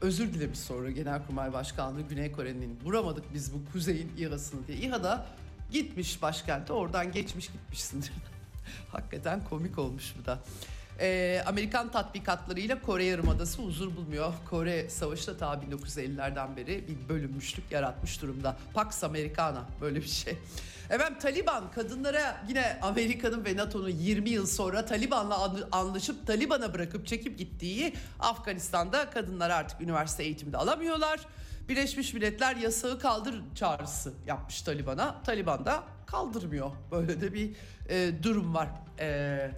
[0.00, 4.78] Özür dilemiş sonra Genelkurmay Başkanlığı Güney Kore'nin vuramadık biz bu Kuzey'in İHA'sını diye.
[4.78, 5.26] İHA da
[5.70, 8.12] gitmiş başkente oradan geçmiş gitmişsindir.
[8.92, 10.38] Hakikaten komik olmuş bu da.
[11.00, 14.32] E, Amerikan tatbikatlarıyla Kore Yarımadası huzur bulmuyor.
[14.50, 18.56] Kore Savaşı da ta 1950'lerden beri bir bölünmüşlük yaratmış durumda.
[18.74, 20.38] Pax Americana böyle bir şey.
[20.90, 27.38] Efendim Taliban kadınlara yine Amerika'nın ve NATO'nun 20 yıl sonra Taliban'la anlaşıp Taliban'a bırakıp çekip
[27.38, 31.20] gittiği Afganistan'da kadınlar artık üniversite eğitimde alamıyorlar.
[31.68, 35.22] Birleşmiş Milletler yasağı kaldır çağrısı yapmış Taliban'a.
[35.22, 36.70] Taliban da kaldırmıyor.
[36.90, 37.50] Böyle de bir
[37.88, 38.68] e, durum var.
[39.00, 39.50] E,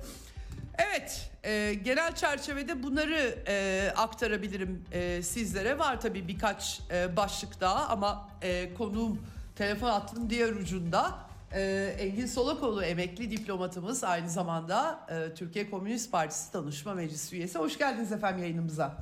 [0.78, 5.78] evet, e, genel çerçevede bunları e, aktarabilirim e, sizlere.
[5.78, 9.18] Var tabii birkaç e, başlık daha ama e, konuğum
[9.56, 11.18] telefon hattının diğer ucunda.
[11.54, 17.58] E, Engin Solakoğlu emekli diplomatımız aynı zamanda e, Türkiye Komünist Partisi Danışma Meclisi üyesi.
[17.58, 18.96] Hoş geldiniz efendim yayınımıza.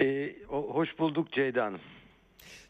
[0.00, 1.80] E, hoş bulduk Ceyda Hanım.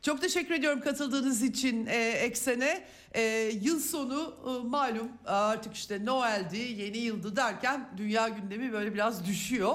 [0.03, 2.85] Çok teşekkür ediyorum katıldığınız için e, Eksen'e.
[3.15, 3.23] E,
[3.63, 9.75] yıl sonu e, malum artık işte Noel'di, yeni yıldı derken dünya gündemi böyle biraz düşüyor.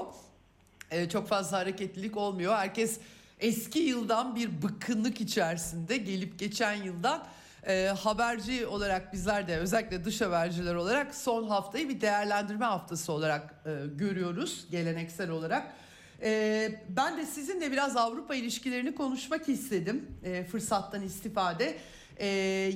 [0.90, 2.54] E, çok fazla hareketlilik olmuyor.
[2.54, 2.98] Herkes
[3.40, 7.26] eski yıldan bir bıkkınlık içerisinde gelip geçen yıldan
[7.66, 13.54] e, haberci olarak bizler de özellikle dış haberciler olarak son haftayı bir değerlendirme haftası olarak
[13.66, 15.74] e, görüyoruz geleneksel olarak.
[16.22, 21.76] Ee, ben de sizinle biraz Avrupa ilişkilerini konuşmak istedim e, fırsattan istifade
[22.20, 22.28] e,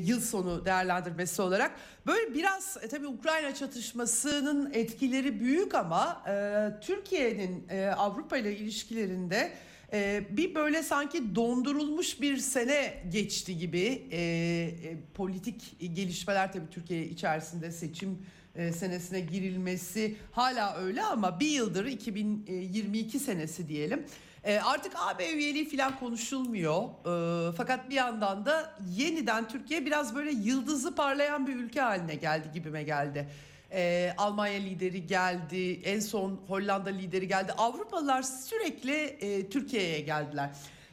[0.04, 1.70] yıl sonu değerlendirmesi olarak.
[2.06, 9.52] Böyle biraz e, tabii Ukrayna çatışmasının etkileri büyük ama e, Türkiye'nin e, Avrupa ile ilişkilerinde
[9.92, 17.04] e, bir böyle sanki dondurulmuş bir sene geçti gibi e, e, politik gelişmeler tabii Türkiye
[17.06, 18.18] içerisinde seçim
[18.54, 24.06] e, senesine girilmesi hala öyle ama bir yıldır 2022 senesi diyelim.
[24.44, 26.82] E, artık AB üyeliği falan konuşulmuyor.
[26.82, 32.50] E, fakat bir yandan da yeniden Türkiye biraz böyle yıldızı parlayan bir ülke haline geldi
[32.54, 33.28] gibime geldi.
[34.18, 37.52] Almanya lideri geldi, en son Hollanda lideri geldi.
[37.52, 39.18] Avrupalılar sürekli
[39.50, 40.50] Türkiye'ye geldiler.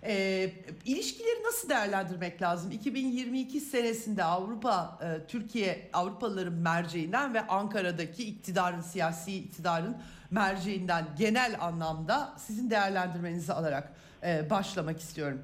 [0.08, 0.52] E,
[0.86, 2.72] ilişkileri nasıl değerlendirmek lazım?
[2.72, 9.98] 2022 senesinde Avrupa, e, Türkiye Avrupalıların merceğinden ve Ankara'daki iktidarın, siyasi iktidarın
[10.32, 15.42] merceğinden genel anlamda sizin değerlendirmenizi alarak e, başlamak istiyorum.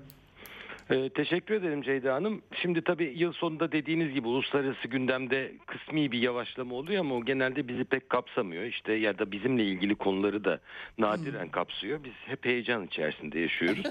[0.91, 2.41] Ee, teşekkür ederim Ceyda Hanım.
[2.61, 7.67] Şimdi tabii yıl sonunda dediğiniz gibi uluslararası gündemde kısmi bir yavaşlama oluyor ama o genelde
[7.67, 8.63] bizi pek kapsamıyor.
[8.63, 10.59] İşte ya da bizimle ilgili konuları da
[10.97, 11.51] nadiren hmm.
[11.51, 12.03] kapsıyor.
[12.03, 13.83] Biz hep heyecan içerisinde yaşıyoruz.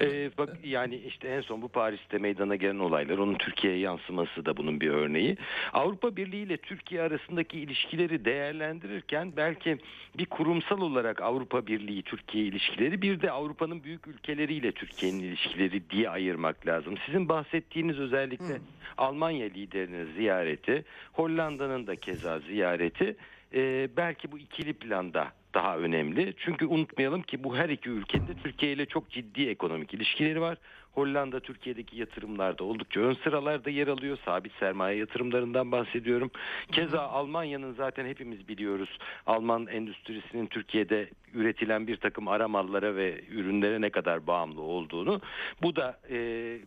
[0.00, 4.56] ee, bak yani işte en son bu Paris'te meydana gelen olaylar, onun Türkiye'ye yansıması da
[4.56, 5.36] bunun bir örneği.
[5.72, 9.78] Avrupa Birliği ile Türkiye arasındaki ilişkileri değerlendirirken belki
[10.18, 16.10] bir kurumsal olarak Avrupa Birliği Türkiye ilişkileri bir de Avrupa'nın büyük ülkeleriyle Türkiye'nin ilişkileri diye
[16.10, 16.94] ayırmak ayırmak lazım.
[17.06, 18.60] Sizin bahsettiğiniz özellikle Hı.
[18.98, 23.16] Almanya liderinin ziyareti, Hollanda'nın da keza ziyareti
[23.54, 26.34] e, belki bu ikili planda daha önemli.
[26.36, 30.58] Çünkü unutmayalım ki bu her iki ülkenin Türkiye ile çok ciddi ekonomik ilişkileri var.
[30.92, 34.18] Hollanda Türkiye'deki yatırımlarda oldukça ön sıralarda yer alıyor.
[34.24, 36.30] Sabit sermaye yatırımlarından bahsediyorum.
[36.72, 38.98] Keza Almanya'nın zaten hepimiz biliyoruz.
[39.26, 45.20] Alman endüstrisinin Türkiye'de üretilen bir takım ara mallara ve ürünlere ne kadar bağımlı olduğunu.
[45.62, 46.16] Bu da e,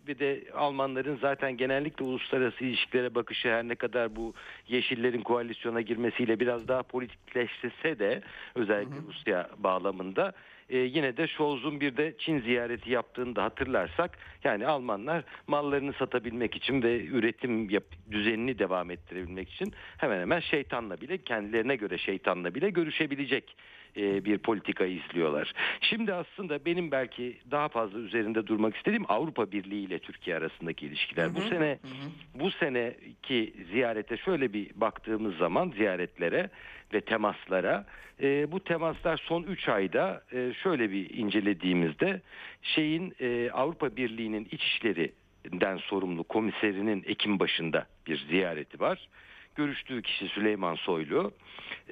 [0.07, 4.33] bir de Almanların zaten genellikle uluslararası ilişkilere bakışı her ne kadar bu
[4.67, 8.21] yeşillerin koalisyona girmesiyle biraz daha politikleşse de
[8.55, 8.97] özellikle.
[9.07, 10.33] Rusya bağlamında
[10.73, 16.55] e, yine de Scholz'un bir de Çin ziyareti yaptığını da hatırlarsak yani Almanlar mallarını satabilmek
[16.55, 22.55] için ve üretim yap, düzenini devam ettirebilmek için hemen hemen şeytanla bile kendilerine göre şeytanla
[22.55, 23.55] bile görüşebilecek
[23.97, 25.53] e, bir politika izliyorlar.
[25.81, 31.25] Şimdi aslında benim belki daha fazla üzerinde durmak istediğim Avrupa Birliği ile Türkiye arasındaki ilişkiler.
[31.25, 32.39] Hı hı, bu sene hı.
[32.39, 36.49] bu seneki ziyarete şöyle bir baktığımız zaman ziyaretlere
[36.93, 37.85] ve temaslara
[38.21, 42.21] e, bu temaslar son 3 ayda e, şöyle bir incelediğimizde
[42.61, 49.07] şeyin e, Avrupa Birliği'nin iç işlerinden sorumlu komiserinin Ekim başında bir ziyareti var
[49.55, 51.31] görüştüğü kişi Süleyman Soylu.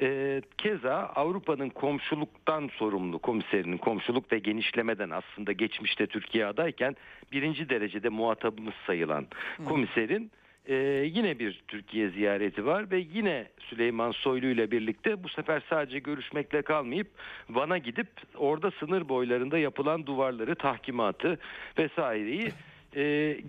[0.01, 6.95] E, keza Avrupa'nın komşuluktan sorumlu komiserinin komşuluk ve genişlemeden aslında geçmişte Türkiye adayken
[7.31, 9.27] birinci derecede muhatabımız sayılan
[9.65, 10.31] komiserin
[10.65, 10.75] ee,
[11.13, 16.61] yine bir Türkiye ziyareti var ve yine Süleyman Soylu ile birlikte bu sefer sadece görüşmekle
[16.61, 17.07] kalmayıp
[17.49, 21.39] Van'a gidip orada sınır boylarında yapılan duvarları, tahkimatı
[21.77, 22.51] vesaireyi
[22.95, 23.01] e,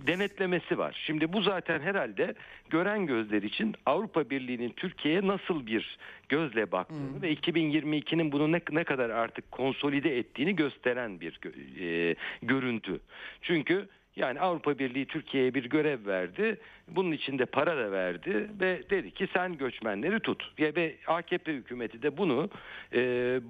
[0.07, 1.03] denetlemesi var.
[1.07, 2.35] Şimdi bu zaten herhalde
[2.71, 7.23] gören gözler için Avrupa Birliği'nin Türkiye'ye nasıl bir gözle baktığını hmm.
[7.23, 11.41] ve 2022'nin bunu ne, ne kadar artık konsolide ettiğini gösteren bir
[11.81, 13.01] e, görüntü.
[13.43, 16.57] Çünkü Yani Avrupa Birliği Türkiye'ye bir görev verdi.
[16.89, 20.53] Bunun için de para da verdi ve dedi ki sen göçmenleri tut.
[20.59, 22.51] Ve AKP hükümeti de bunu
[22.95, 23.01] e,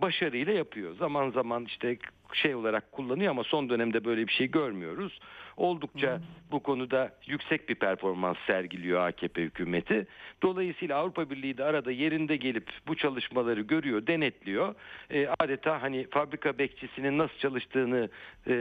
[0.01, 0.97] başarıyla yapıyor.
[0.97, 1.99] Zaman zaman işte
[2.35, 5.21] şey olarak kullanıyor ama son dönemde böyle bir şey görmüyoruz.
[5.57, 10.07] Oldukça bu konuda yüksek bir performans sergiliyor AKP hükümeti.
[10.43, 14.75] Dolayısıyla Avrupa Birliği de arada yerinde gelip bu çalışmaları görüyor, denetliyor.
[15.11, 18.09] E, adeta hani fabrika bekçisinin nasıl çalıştığını
[18.47, 18.55] e,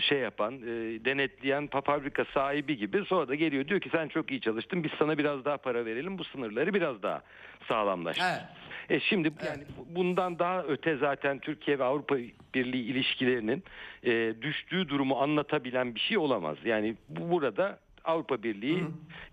[0.00, 4.40] şey yapan, e, denetleyen fabrika sahibi gibi sonra da geliyor diyor ki sen çok iyi
[4.40, 7.22] çalıştın biz sana biraz daha para verelim bu sınırları biraz daha
[7.68, 8.24] sağlamlaştır.
[8.24, 8.42] Evet.
[8.90, 9.64] E şimdi yani
[9.94, 12.16] bundan daha öte zaten Türkiye ve Avrupa
[12.54, 13.64] Birliği ilişkilerinin
[14.04, 16.56] e, düştüğü durumu anlatabilen bir şey olamaz.
[16.64, 18.84] Yani bu burada Avrupa Birliği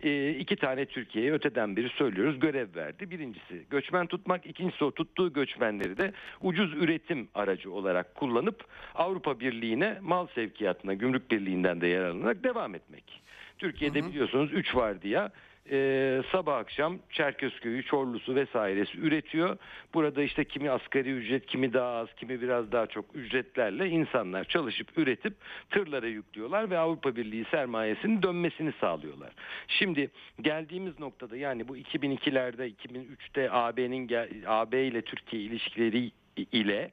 [0.03, 3.11] e, iki tane Türkiye'ye öteden biri söylüyoruz görev verdi.
[3.11, 8.65] Birincisi göçmen tutmak, ikincisi o tuttuğu göçmenleri de ucuz üretim aracı olarak kullanıp
[8.95, 13.23] Avrupa Birliği'ne mal sevkiyatına, gümrük birliğinden de yararlanarak devam etmek.
[13.63, 14.09] Türkiye'de hı hı.
[14.09, 15.29] biliyorsunuz 3 var diye
[15.71, 19.57] e, sabah akşam Çerkezköy'ü, Çorlusu vesairesi üretiyor.
[19.93, 24.97] Burada işte kimi asgari ücret, kimi daha az, kimi biraz daha çok ücretlerle insanlar çalışıp
[24.97, 25.33] üretip
[25.69, 29.33] tırlara yüklüyorlar ve Avrupa Birliği sermayesinin dönmesini sağlıyorlar.
[29.67, 30.09] Şimdi
[30.41, 34.09] geldiğimiz noktada yani bu 2002'lerde, 2003'te AB'nin
[34.45, 36.11] AB ile Türkiye ilişkileri
[36.51, 36.91] ile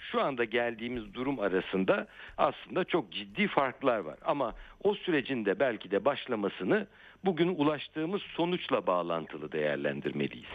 [0.00, 2.06] şu anda geldiğimiz durum arasında
[2.38, 4.16] aslında çok ciddi farklar var.
[4.24, 6.86] Ama o sürecin de belki de başlamasını
[7.24, 10.48] bugün ulaştığımız sonuçla bağlantılı değerlendirmeliyiz.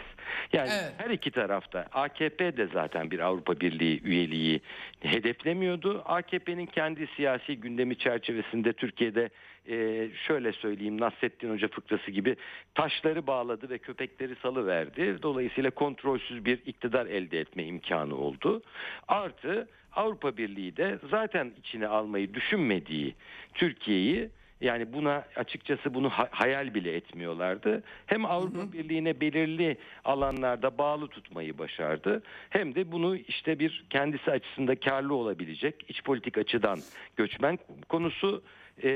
[0.52, 0.92] Yani evet.
[0.98, 4.60] her iki tarafta AKP de zaten bir Avrupa Birliği üyeliği
[5.00, 6.02] hedeflemiyordu.
[6.04, 9.30] AKP'nin kendi siyasi gündemi çerçevesinde Türkiye'de
[9.68, 12.36] e, şöyle söyleyeyim Nasrettin Hoca fıkrası gibi
[12.74, 15.18] taşları bağladı ve köpekleri salı verdi.
[15.22, 18.62] Dolayısıyla kontrolsüz bir iktidar elde etme imkanı oldu.
[19.08, 23.14] Artı Avrupa Birliği de zaten içine almayı düşünmediği
[23.54, 27.82] Türkiye'yi yani buna açıkçası bunu hayal bile etmiyorlardı.
[28.06, 28.72] Hem Avrupa.
[28.72, 32.22] Birliği'ne belirli alanlarda bağlı tutmayı başardı.
[32.50, 36.78] Hem de bunu işte bir kendisi açısında karlı olabilecek iç politik açıdan
[37.16, 37.58] göçmen
[37.88, 38.42] konusu
[38.84, 38.90] e,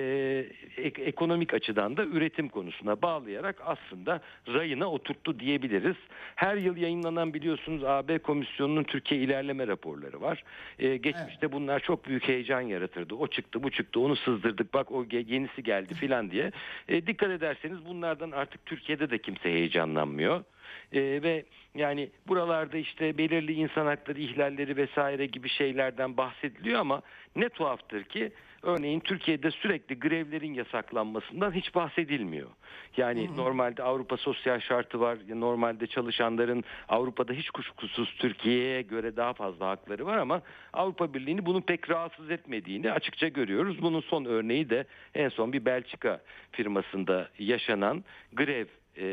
[0.77, 5.97] ek, ekonomik açıdan da üretim konusuna bağlayarak aslında rayına oturttu diyebiliriz.
[6.35, 10.45] Her yıl yayınlanan biliyorsunuz AB Komisyonu'nun Türkiye ilerleme raporları var.
[10.79, 11.53] E, geçmişte evet.
[11.53, 13.15] bunlar çok büyük heyecan yaratırdı.
[13.15, 16.53] O çıktı bu çıktı onu sızdırdık bak o yenisi geldi filan diye.
[16.89, 20.45] E, dikkat ederseniz bunlardan artık Türkiye'de de kimse heyecanlanmıyor.
[20.93, 27.03] E, ve yani buralarda işte belirli insan hakları ihlalleri vesaire gibi şeylerden bahsediliyor ama
[27.37, 28.33] ne tuhaftır ki
[28.63, 32.49] Örneğin Türkiye'de sürekli grevlerin yasaklanmasından hiç bahsedilmiyor.
[32.97, 33.37] Yani hı.
[33.37, 35.19] normalde Avrupa sosyal şartı var.
[35.35, 40.43] Normalde çalışanların Avrupa'da hiç kuşkusuz Türkiye'ye göre daha fazla hakları var ama
[40.73, 43.83] Avrupa Birliği'ni bunu pek rahatsız etmediğini açıkça görüyoruz.
[43.83, 44.85] Bunun son örneği de
[45.15, 46.21] en son bir Belçika
[46.53, 49.05] firmasında yaşanan grev e,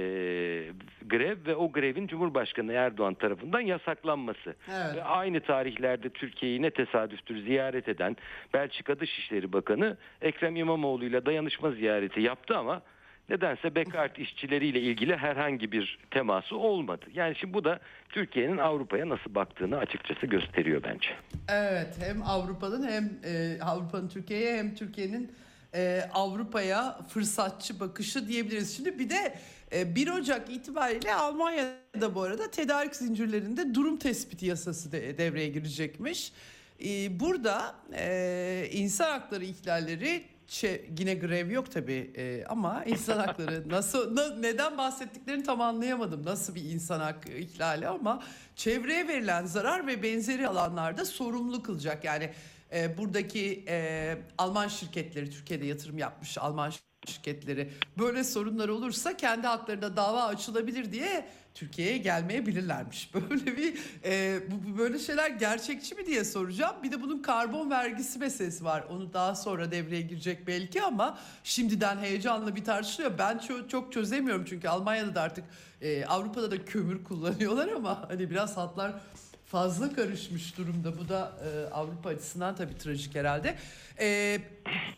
[1.06, 4.56] grev ve o grevin Cumhurbaşkanı Erdoğan tarafından yasaklanması.
[4.68, 4.96] Evet.
[4.96, 8.18] Ve aynı tarihlerde Türkiye'yi ne tesadüftür ziyaret eden
[8.54, 12.82] Belçika Dışişleri Bakanı Ekrem İmamoğlu ile dayanışma ziyareti yaptı ama
[13.30, 17.06] nedense Bekart işçileriyle ilgili herhangi bir teması olmadı.
[17.14, 21.10] Yani şimdi bu da Türkiye'nin Avrupa'ya nasıl baktığını açıkçası gösteriyor bence.
[21.50, 25.32] Evet hem Avrupa'nın hem e, Avrupa'nın Türkiye'ye hem Türkiye'nin
[25.76, 28.78] e, Avrupa'ya fırsatçı bakışı diyebiliriz.
[28.78, 29.34] Şimdi bir de
[29.72, 36.32] 1 e, Ocak itibariyle Almanya'da bu arada tedarik zincirlerinde durum tespiti yasası de, devreye girecekmiş.
[36.86, 40.24] E, burada e, insan hakları ihlalleri
[41.00, 42.14] yine grev yok tabii
[42.50, 46.26] ama insan hakları nasıl neden bahsettiklerini tam anlayamadım.
[46.26, 48.24] Nasıl bir insan hakkı ihlali ama
[48.56, 52.04] çevreye verilen zarar ve benzeri alanlarda sorumlu kılacak.
[52.04, 52.32] Yani
[52.98, 53.66] buradaki
[54.38, 56.72] Alman şirketleri Türkiye'de yatırım yapmış Alman
[57.08, 61.28] şirketleri böyle sorunlar olursa kendi haklarında dava açılabilir diye
[61.58, 63.14] Türkiye'ye gelmeyebilirlermiş.
[63.30, 66.76] Böyle bir e, bu böyle şeyler gerçekçi mi diye soracağım.
[66.84, 68.84] Bir de bunun karbon vergisi meselesi var.
[68.90, 73.18] Onu daha sonra devreye girecek belki ama şimdiden heyecanla bir tartışılıyor.
[73.18, 75.46] Ben çok, çok çözemiyorum çünkü Almanya'da da artık
[75.82, 78.94] e, Avrupa'da da kömür kullanıyorlar ama hani biraz hatlar
[79.48, 80.98] fazla karışmış durumda.
[80.98, 83.56] Bu da e, Avrupa açısından tabii trajik herhalde.
[84.00, 84.38] E,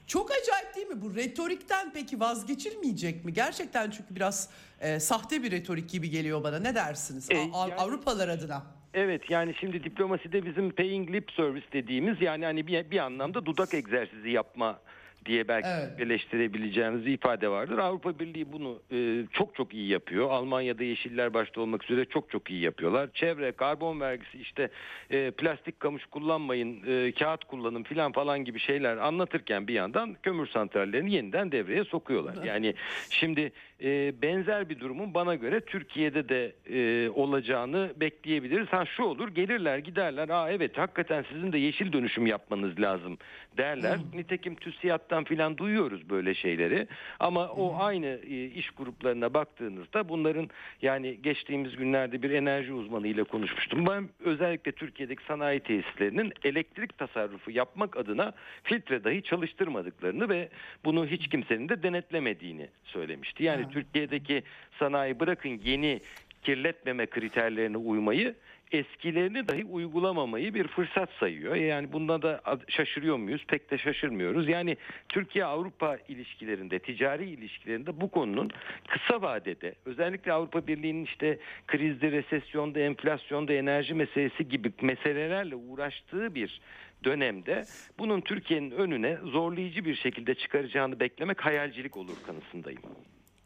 [0.08, 1.16] çok acayip değil mi bu?
[1.16, 3.34] Retorikten peki vazgeçilmeyecek mi?
[3.34, 6.60] Gerçekten çünkü biraz e, sahte bir retorik gibi geliyor bana.
[6.60, 7.32] Ne dersiniz?
[7.32, 7.54] E, yani...
[7.54, 8.64] Avrupalar adına.
[8.93, 13.74] Evet yani şimdi diplomaside bizim paying lip service dediğimiz yani hani bir, bir anlamda dudak
[13.74, 14.80] egzersizi yapma
[15.26, 15.99] diye belki Evet.
[15.99, 17.78] birleştirebileceğimiz bir ifade vardır.
[17.78, 20.30] Avrupa Birliği bunu e, çok çok iyi yapıyor.
[20.30, 23.09] Almanya'da Yeşiller başta olmak üzere çok çok iyi yapıyorlar.
[23.13, 24.70] Çevre, karbon vergisi işte
[25.11, 30.47] e, plastik kamış kullanmayın, e, kağıt kullanın filan falan gibi şeyler anlatırken bir yandan kömür
[30.47, 32.43] santrallerini yeniden devreye sokuyorlar.
[32.45, 32.74] Yani
[33.09, 33.51] şimdi
[33.84, 38.67] e, benzer bir durumun bana göre Türkiye'de de e, olacağını bekleyebiliriz.
[38.67, 40.30] Ha şu olur gelirler giderler.
[40.30, 43.17] Aa evet hakikaten sizin de yeşil dönüşüm yapmanız lazım
[43.57, 43.99] derler.
[44.13, 46.88] Nitekim TÜSİAD'dan filan duyuyoruz böyle şeyleri.
[47.19, 50.49] Ama o aynı e, iş gruplarına baktığınızda bunların
[50.82, 53.86] yani geçtiğimiz günlerde bir enerji uzmanı ile konuşmuştum.
[53.86, 60.49] Ben özellikle Türkiye'deki sanayi tesislerinin elektrik tasarrufu yapmak adına filtre dahi çalıştırmadıklarını ve
[60.86, 63.43] bunu hiç kimsenin de denetlemediğini söylemişti.
[63.43, 63.68] Yani Ha.
[63.70, 64.43] Türkiye'deki
[64.80, 66.01] sanayi bırakın yeni
[66.43, 68.36] kirletmeme kriterlerine uymayı
[68.72, 71.55] eskilerini dahi uygulamamayı bir fırsat sayıyor.
[71.55, 73.45] Yani bunda da şaşırıyor muyuz?
[73.47, 74.49] Pek de şaşırmıyoruz.
[74.49, 74.78] Yani
[75.09, 78.51] Türkiye-Avrupa ilişkilerinde, ticari ilişkilerinde bu konunun
[78.88, 86.61] kısa vadede özellikle Avrupa Birliği'nin işte krizde, resesyonda, enflasyonda, enerji meselesi gibi meselelerle uğraştığı bir
[87.03, 87.65] dönemde
[87.99, 92.82] bunun Türkiye'nin önüne zorlayıcı bir şekilde çıkaracağını beklemek hayalcilik olur kanısındayım.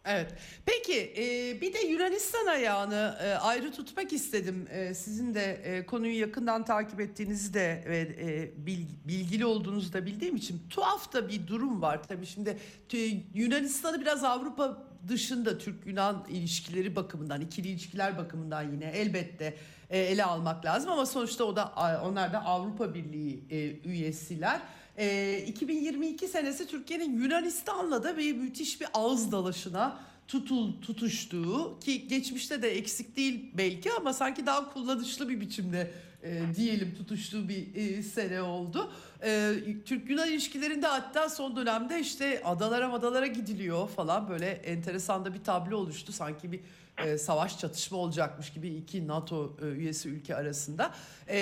[0.06, 0.34] Evet.
[0.66, 4.68] Peki e, bir de Yunanistan ayağını e, ayrı tutmak istedim.
[4.72, 10.06] E, sizin de e, konuyu yakından takip ettiğinizi de ve e, bil- bilgili olduğunuzu da
[10.06, 12.04] bildiğim için tuhaf da bir durum var.
[12.08, 12.58] Tabii şimdi
[13.34, 19.54] Yunanistan'ı biraz Avrupa dışında Türk-Yunan ilişkileri bakımından, ikili ilişkiler bakımından yine elbette
[19.90, 21.74] e, ele almak lazım ama sonuçta o da
[22.06, 24.60] onlar da Avrupa Birliği e, üyesiler.
[24.98, 32.62] E, 2022 senesi Türkiye'nin Yunanistan'la da bir müthiş bir ağız dalaşına tutul tutuştuğu ki geçmişte
[32.62, 35.92] de eksik değil belki ama sanki daha kullanışlı bir biçimde
[36.24, 38.92] e, diyelim tutuştuğu bir e, sene oldu.
[39.24, 39.54] E,
[39.86, 45.78] Türk-Yunan ilişkilerinde hatta son dönemde işte adalara madalara gidiliyor falan böyle enteresan da bir tablo
[45.78, 46.12] oluştu.
[46.12, 46.60] Sanki bir
[46.98, 50.92] e, savaş çatışma olacakmış gibi iki NATO e, üyesi ülke arasında.
[51.28, 51.38] E,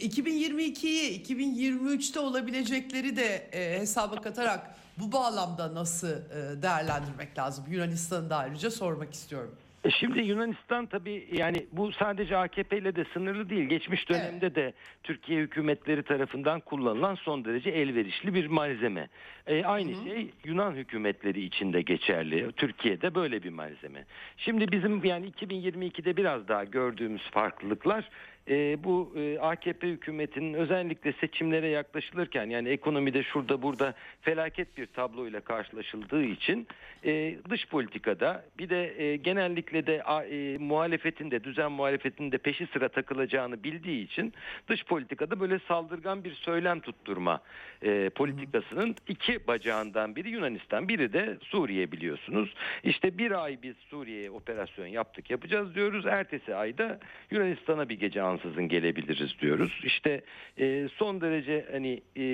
[0.00, 7.64] 2022'yi 2023'te olabilecekleri de e, hesaba katarak bu bağlamda nasıl e, değerlendirmek lazım?
[7.68, 9.54] Yunanistan'ı da ayrıca sormak istiyorum.
[9.84, 13.64] E Şimdi Yunanistan tabii yani bu sadece AKP ile de sınırlı değil.
[13.68, 14.72] Geçmiş dönemde de
[15.02, 19.08] Türkiye hükümetleri tarafından kullanılan son derece elverişli bir malzeme.
[19.46, 22.52] E, aynı şey Yunan hükümetleri için de geçerli.
[22.52, 24.04] Türkiye'de böyle bir malzeme.
[24.36, 28.08] Şimdi bizim yani 2022'de biraz daha gördüğümüz farklılıklar
[28.48, 35.40] e, bu e, AKP hükümetinin özellikle seçimlere yaklaşılırken yani ekonomide şurada burada felaket bir tabloyla
[35.40, 36.66] karşılaşıldığı için
[37.04, 42.66] e, dış politikada bir de e, genellikle de e, muhalefetin de düzen muhalefetin de peşi
[42.66, 44.34] sıra takılacağını bildiği için
[44.68, 47.40] dış politikada böyle saldırgan bir söylem tutturma
[47.82, 52.54] e, politikasının iki bacağından biri Yunanistan biri de Suriye biliyorsunuz.
[52.84, 56.06] İşte bir ay biz Suriye'ye operasyon yaptık yapacağız diyoruz.
[56.06, 59.80] Ertesi ayda Yunanistan'a bir gece ansızın gelebiliriz diyoruz.
[59.84, 60.20] İşte
[60.58, 62.24] e, son derece hani e,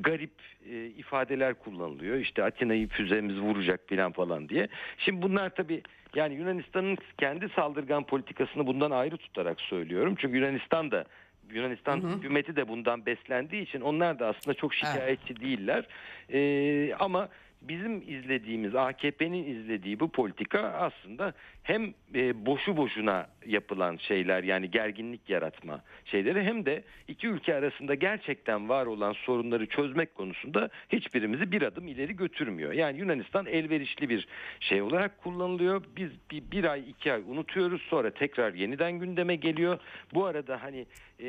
[0.00, 0.30] garip
[0.70, 2.16] e, ifadeler kullanılıyor.
[2.16, 4.68] İşte Atina'yı füzemiz vuracak falan falan diye.
[4.98, 5.82] Şimdi bunlar tabii
[6.14, 10.14] yani Yunanistan'ın kendi saldırgan politikasını bundan ayrı tutarak söylüyorum.
[10.18, 11.04] Çünkü Yunanistan da
[11.50, 15.86] Yunanistan hükümeti de bundan beslendiği için onlar da aslında çok şikayetçi değiller.
[16.32, 17.28] E, ama
[17.62, 21.32] bizim izlediğimiz AKP'nin izlediği bu politika aslında
[21.62, 27.94] hem e, boşu boşuna yapılan şeyler yani gerginlik yaratma şeyleri hem de iki ülke arasında
[27.94, 32.72] gerçekten var olan sorunları çözmek konusunda hiçbirimizi bir adım ileri götürmüyor.
[32.72, 34.28] Yani Yunanistan elverişli bir
[34.60, 35.82] şey olarak kullanılıyor.
[35.96, 39.78] Biz bir, bir ay iki ay unutuyoruz sonra tekrar yeniden gündeme geliyor.
[40.14, 40.86] Bu arada hani
[41.20, 41.28] e,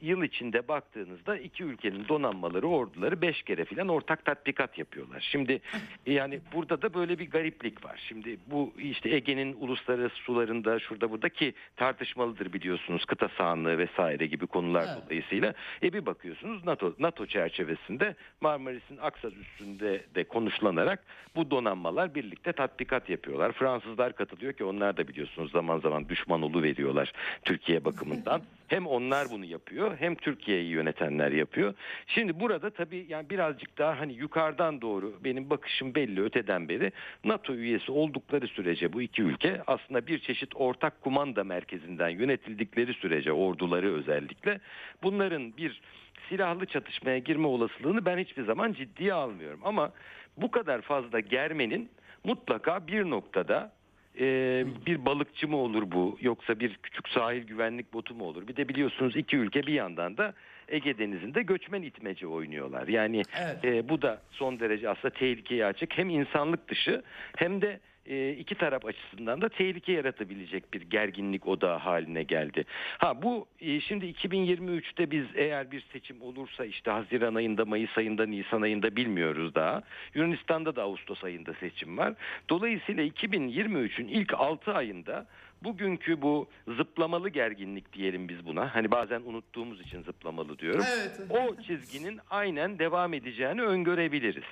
[0.00, 5.21] yıl içinde baktığınızda iki ülkenin donanmaları orduları beş kere filan ortak tatbikat yapıyorlar.
[5.22, 5.60] Şimdi
[6.06, 8.00] yani burada da böyle bir gariplik var.
[8.08, 14.46] Şimdi bu işte Ege'nin uluslararası sularında şurada burada ki tartışmalıdır biliyorsunuz kıta sahanlığı vesaire gibi
[14.46, 15.02] konular Evet.
[15.04, 15.54] dolayısıyla.
[15.82, 21.04] E bir bakıyorsunuz NATO NATO çerçevesinde Marmaris'in Aksaz üstünde de konuşlanarak
[21.36, 23.52] bu donanmalar birlikte tatbikat yapıyorlar.
[23.52, 27.12] Fransızlar katılıyor ki onlar da biliyorsunuz zaman zaman düşman olu veriyorlar
[27.44, 28.42] Türkiye bakımından.
[28.68, 31.74] Hem onlar bunu yapıyor hem Türkiye'yi yönetenler yapıyor.
[32.06, 36.92] Şimdi burada tabii yani birazcık daha hani yukarıdan doğru benim bakışım belli öteden beri
[37.24, 43.32] NATO üyesi oldukları sürece bu iki ülke aslında bir çeşit ortak kumanda merkezinden yönetildikleri sürece
[43.32, 44.60] orduları özellikle
[45.02, 45.80] bunların bir
[46.28, 49.60] silahlı çatışmaya girme olasılığını ben hiçbir zaman ciddiye almıyorum.
[49.64, 49.92] Ama
[50.36, 51.90] bu kadar fazla germenin
[52.24, 53.72] mutlaka bir noktada
[54.20, 58.48] e, bir balıkçı mı olur bu yoksa bir küçük sahil güvenlik botu mu olur?
[58.48, 60.34] Bir de biliyorsunuz iki ülke bir yandan da
[60.72, 62.88] Ege Denizi'nde göçmen itmece oynuyorlar.
[62.88, 63.64] Yani Evet.
[63.64, 65.98] e, bu da son derece aslında tehlikeye açık.
[65.98, 67.02] Hem insanlık dışı
[67.36, 72.64] hem de e, iki taraf açısından da tehlike yaratabilecek bir gerginlik odağı haline geldi.
[72.98, 78.26] Ha bu e, şimdi 2023'te biz eğer bir seçim olursa işte Haziran ayında, Mayıs ayında,
[78.26, 79.82] Nisan ayında bilmiyoruz daha.
[80.14, 82.14] Yunanistan'da da Ağustos ayında seçim var.
[82.48, 85.26] Dolayısıyla 2023'ün ilk 6 ayında
[85.64, 88.74] bugünkü bu zıplamalı gerginlik diyelim biz buna.
[88.74, 90.84] Hani bazen unuttuğumuz için zıplamalı diyorum.
[90.96, 91.20] Evet.
[91.30, 94.44] O çizginin aynen devam edeceğini öngörebiliriz.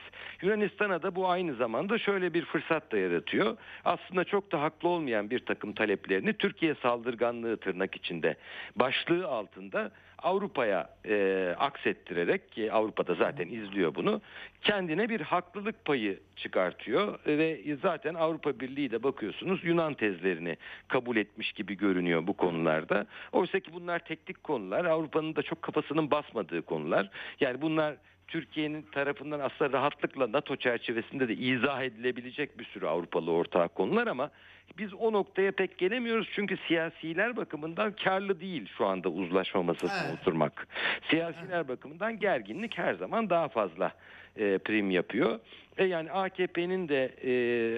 [0.43, 3.57] Yunanistan'a da bu aynı zamanda şöyle bir fırsat da yaratıyor.
[3.85, 8.37] Aslında çok da haklı olmayan bir takım taleplerini Türkiye saldırganlığı tırnak içinde
[8.77, 9.91] başlığı altında
[10.23, 14.21] Avrupa'ya e, aksettirerek ki Avrupa'da zaten izliyor bunu
[14.63, 17.19] kendine bir haklılık payı çıkartıyor.
[17.27, 20.57] Ve zaten Avrupa Birliği de bakıyorsunuz Yunan tezlerini
[20.89, 23.07] kabul etmiş gibi görünüyor bu konularda.
[23.33, 24.85] Oysa ki bunlar teknik konular.
[24.85, 27.11] Avrupa'nın da çok kafasının basmadığı konular.
[27.41, 27.97] Yani bunlar
[28.31, 34.31] Türkiye'nin tarafından aslında rahatlıkla NATO çerçevesinde de izah edilebilecek bir sürü Avrupalı ortak konular ama
[34.79, 40.19] biz o noktaya pek gelemiyoruz çünkü siyasiler bakımından karlı değil şu anda uzlaşma masasına Evet.
[40.21, 40.69] oturmak.
[41.11, 43.93] Siyasiler bakımından gerginlik her zaman daha fazla
[44.37, 45.41] e, prim yapıyor.
[45.79, 47.33] E yani AKP'nin de e,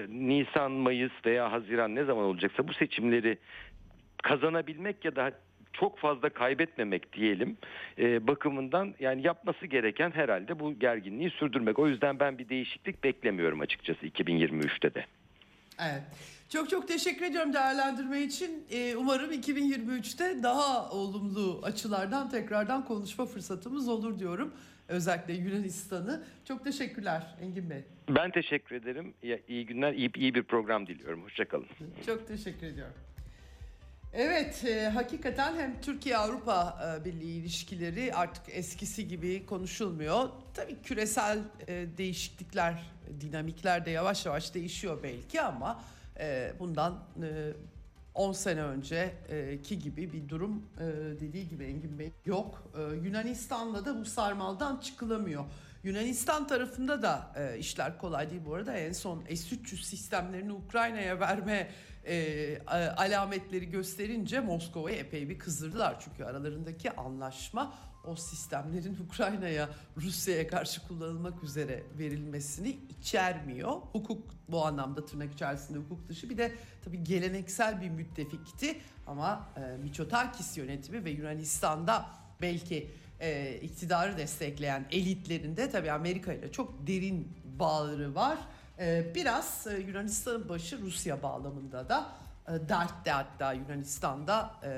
[0.09, 3.37] Nisan, Mayıs veya Haziran ne zaman olacaksa bu seçimleri
[4.23, 5.31] kazanabilmek ya da
[5.73, 7.57] çok fazla kaybetmemek diyelim
[7.99, 11.79] e, bakımından yani yapması gereken herhalde bu gerginliği sürdürmek.
[11.79, 15.05] O yüzden ben bir değişiklik beklemiyorum açıkçası 2023'te de.
[15.79, 16.03] Evet.
[16.49, 18.65] Çok çok teşekkür ediyorum değerlendirme için.
[18.71, 24.53] Ee, umarım 2023'te daha olumlu açılardan tekrardan konuşma fırsatımız olur diyorum.
[24.87, 26.23] Özellikle Yunanistan'ı.
[26.47, 27.83] Çok teşekkürler Engin Bey.
[28.09, 29.13] Ben teşekkür ederim.
[29.47, 31.23] İyi günler, iyi, iyi bir program diliyorum.
[31.23, 31.67] Hoşçakalın.
[32.05, 32.95] Çok teşekkür ediyorum.
[34.15, 40.29] Evet, e, hakikaten hem Türkiye-Avrupa e, Birliği ilişkileri artık eskisi gibi konuşulmuyor.
[40.53, 42.91] Tabii küresel e, değişiklikler,
[43.21, 45.83] dinamikler de yavaş yavaş değişiyor belki ama
[46.19, 47.53] e, bundan e,
[48.15, 50.83] 10 sene önceki gibi bir durum e,
[51.19, 52.63] dediği gibi Engin Bey yok.
[52.77, 55.45] E, Yunanistan'la da bu sarmaldan çıkılamıyor.
[55.83, 58.73] Yunanistan tarafında da e, işler kolay değil bu arada.
[58.73, 61.69] En son S-300 sistemlerini Ukrayna'ya verme
[62.07, 62.59] e,
[62.97, 65.99] alametleri gösterince Moskova'yı epey bir kızdırdılar.
[65.99, 67.73] Çünkü aralarındaki anlaşma
[68.03, 73.71] o sistemlerin Ukrayna'ya, Rusya'ya karşı kullanılmak üzere verilmesini içermiyor.
[73.71, 76.29] Hukuk bu anlamda tırnak içerisinde hukuk dışı.
[76.29, 76.51] Bir de
[76.85, 78.77] tabii geleneksel bir müttefikti
[79.07, 82.05] ama e, Mitsotakis yönetimi ve Yunanistan'da
[82.41, 88.37] belki e, iktidarı destekleyen elitlerinde tabii Amerika ile çok derin bağları var.
[88.83, 92.11] E, biraz e, Yunanistan'ın başı Rusya bağlamında da
[92.47, 94.69] e, dertte hatta Yunanistan'da e,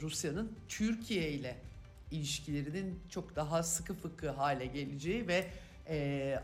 [0.00, 1.56] Rusya'nın Türkiye ile
[2.10, 5.46] ilişkilerinin çok daha sıkı fıkı hale geleceği ve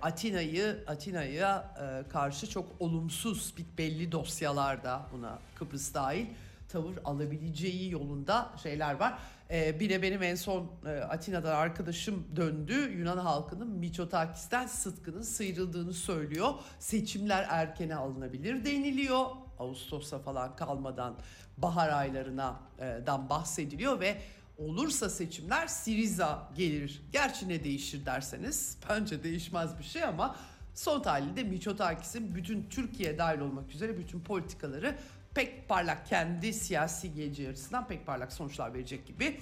[0.02, 1.74] Atina'yı Atina'ya
[2.08, 6.26] karşı çok olumsuz bir belli dosyalarda buna Kıbrıs dahil
[6.68, 9.18] tavır alabileceği yolunda şeyler var.
[9.50, 12.92] E, bir de benim en son e, Atina'dan arkadaşım döndü.
[12.98, 16.54] Yunan halkının Mitsotakis'ten sıtkının sıyrıldığını söylüyor.
[16.78, 19.26] Seçimler erkene alınabilir deniliyor.
[19.58, 21.18] Ağustos'a falan kalmadan
[21.56, 24.16] bahar aylarına e, dan bahsediliyor ve
[24.58, 27.02] olursa seçimler Siriza gelir.
[27.12, 30.36] Gerçi ne değişir derseniz bence değişmez bir şey ama
[30.74, 34.96] son tahlilde Mitsotakis'in bütün Türkiye dahil olmak üzere bütün politikaları
[35.36, 39.40] pek parlak kendi siyasi geleceği açısından pek parlak sonuçlar verecek gibi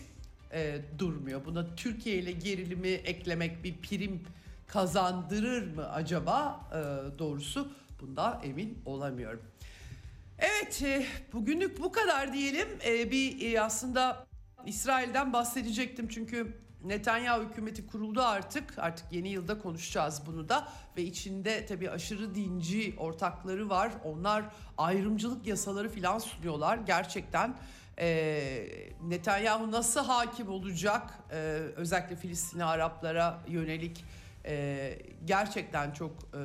[0.52, 1.44] e, durmuyor.
[1.44, 4.22] Buna Türkiye ile gerilimi eklemek bir prim
[4.66, 6.60] kazandırır mı acaba?
[6.70, 6.78] E,
[7.18, 9.42] doğrusu bunda emin olamıyorum.
[10.38, 12.68] Evet e, bugünlük bu kadar diyelim.
[12.86, 14.26] E, bir e, aslında
[14.66, 18.78] İsrail'den bahsedecektim çünkü Netanyahu hükümeti kuruldu artık.
[18.78, 23.92] Artık yeni yılda konuşacağız bunu da ve içinde tabii aşırı dinci ortakları var.
[24.04, 24.44] Onlar
[24.78, 26.78] ayrımcılık yasaları filan sunuyorlar.
[26.86, 27.56] Gerçekten
[27.98, 28.68] e,
[29.02, 31.18] Netanyahu nasıl hakim olacak?
[31.30, 31.36] E,
[31.76, 34.04] özellikle Filistinli Araplara yönelik
[34.46, 36.40] e, gerçekten çok e,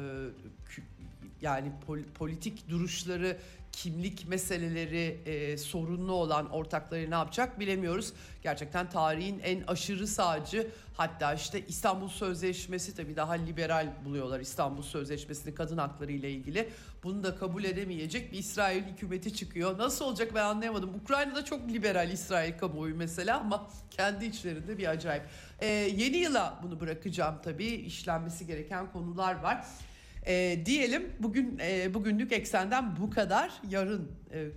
[1.42, 3.38] yani pol- politik duruşları
[3.84, 8.14] kimlik meseleleri e, sorunlu olan ortakları ne yapacak bilemiyoruz.
[8.44, 15.56] Gerçekten tarihin en aşırı sağcı hatta işte İstanbul Sözleşmesi tabii daha liberal buluyorlar İstanbul Sözleşmesi'ni
[15.56, 16.70] kadın hakları ile ilgili.
[17.04, 19.78] Bunu da kabul edemeyecek bir İsrail hükümeti çıkıyor.
[19.78, 20.96] Nasıl olacak ben anlayamadım.
[21.04, 25.24] Ukrayna'da çok liberal İsrail kamuoyu mesela ama kendi içlerinde bir acayip.
[25.60, 27.66] E, yeni yıla bunu bırakacağım tabii.
[27.66, 29.66] İşlenmesi gereken konular var.
[30.30, 33.52] E, diyelim bugün e, bugünlük eksenden bu kadar.
[33.70, 34.48] Yarın e,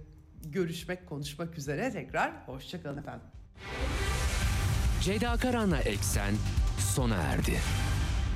[0.44, 2.32] görüşmek, konuşmak üzere tekrar.
[2.46, 3.26] Hoşçakalın efendim.
[5.00, 6.34] Ceyda Karan'la Eksen
[6.94, 7.60] sona erdi.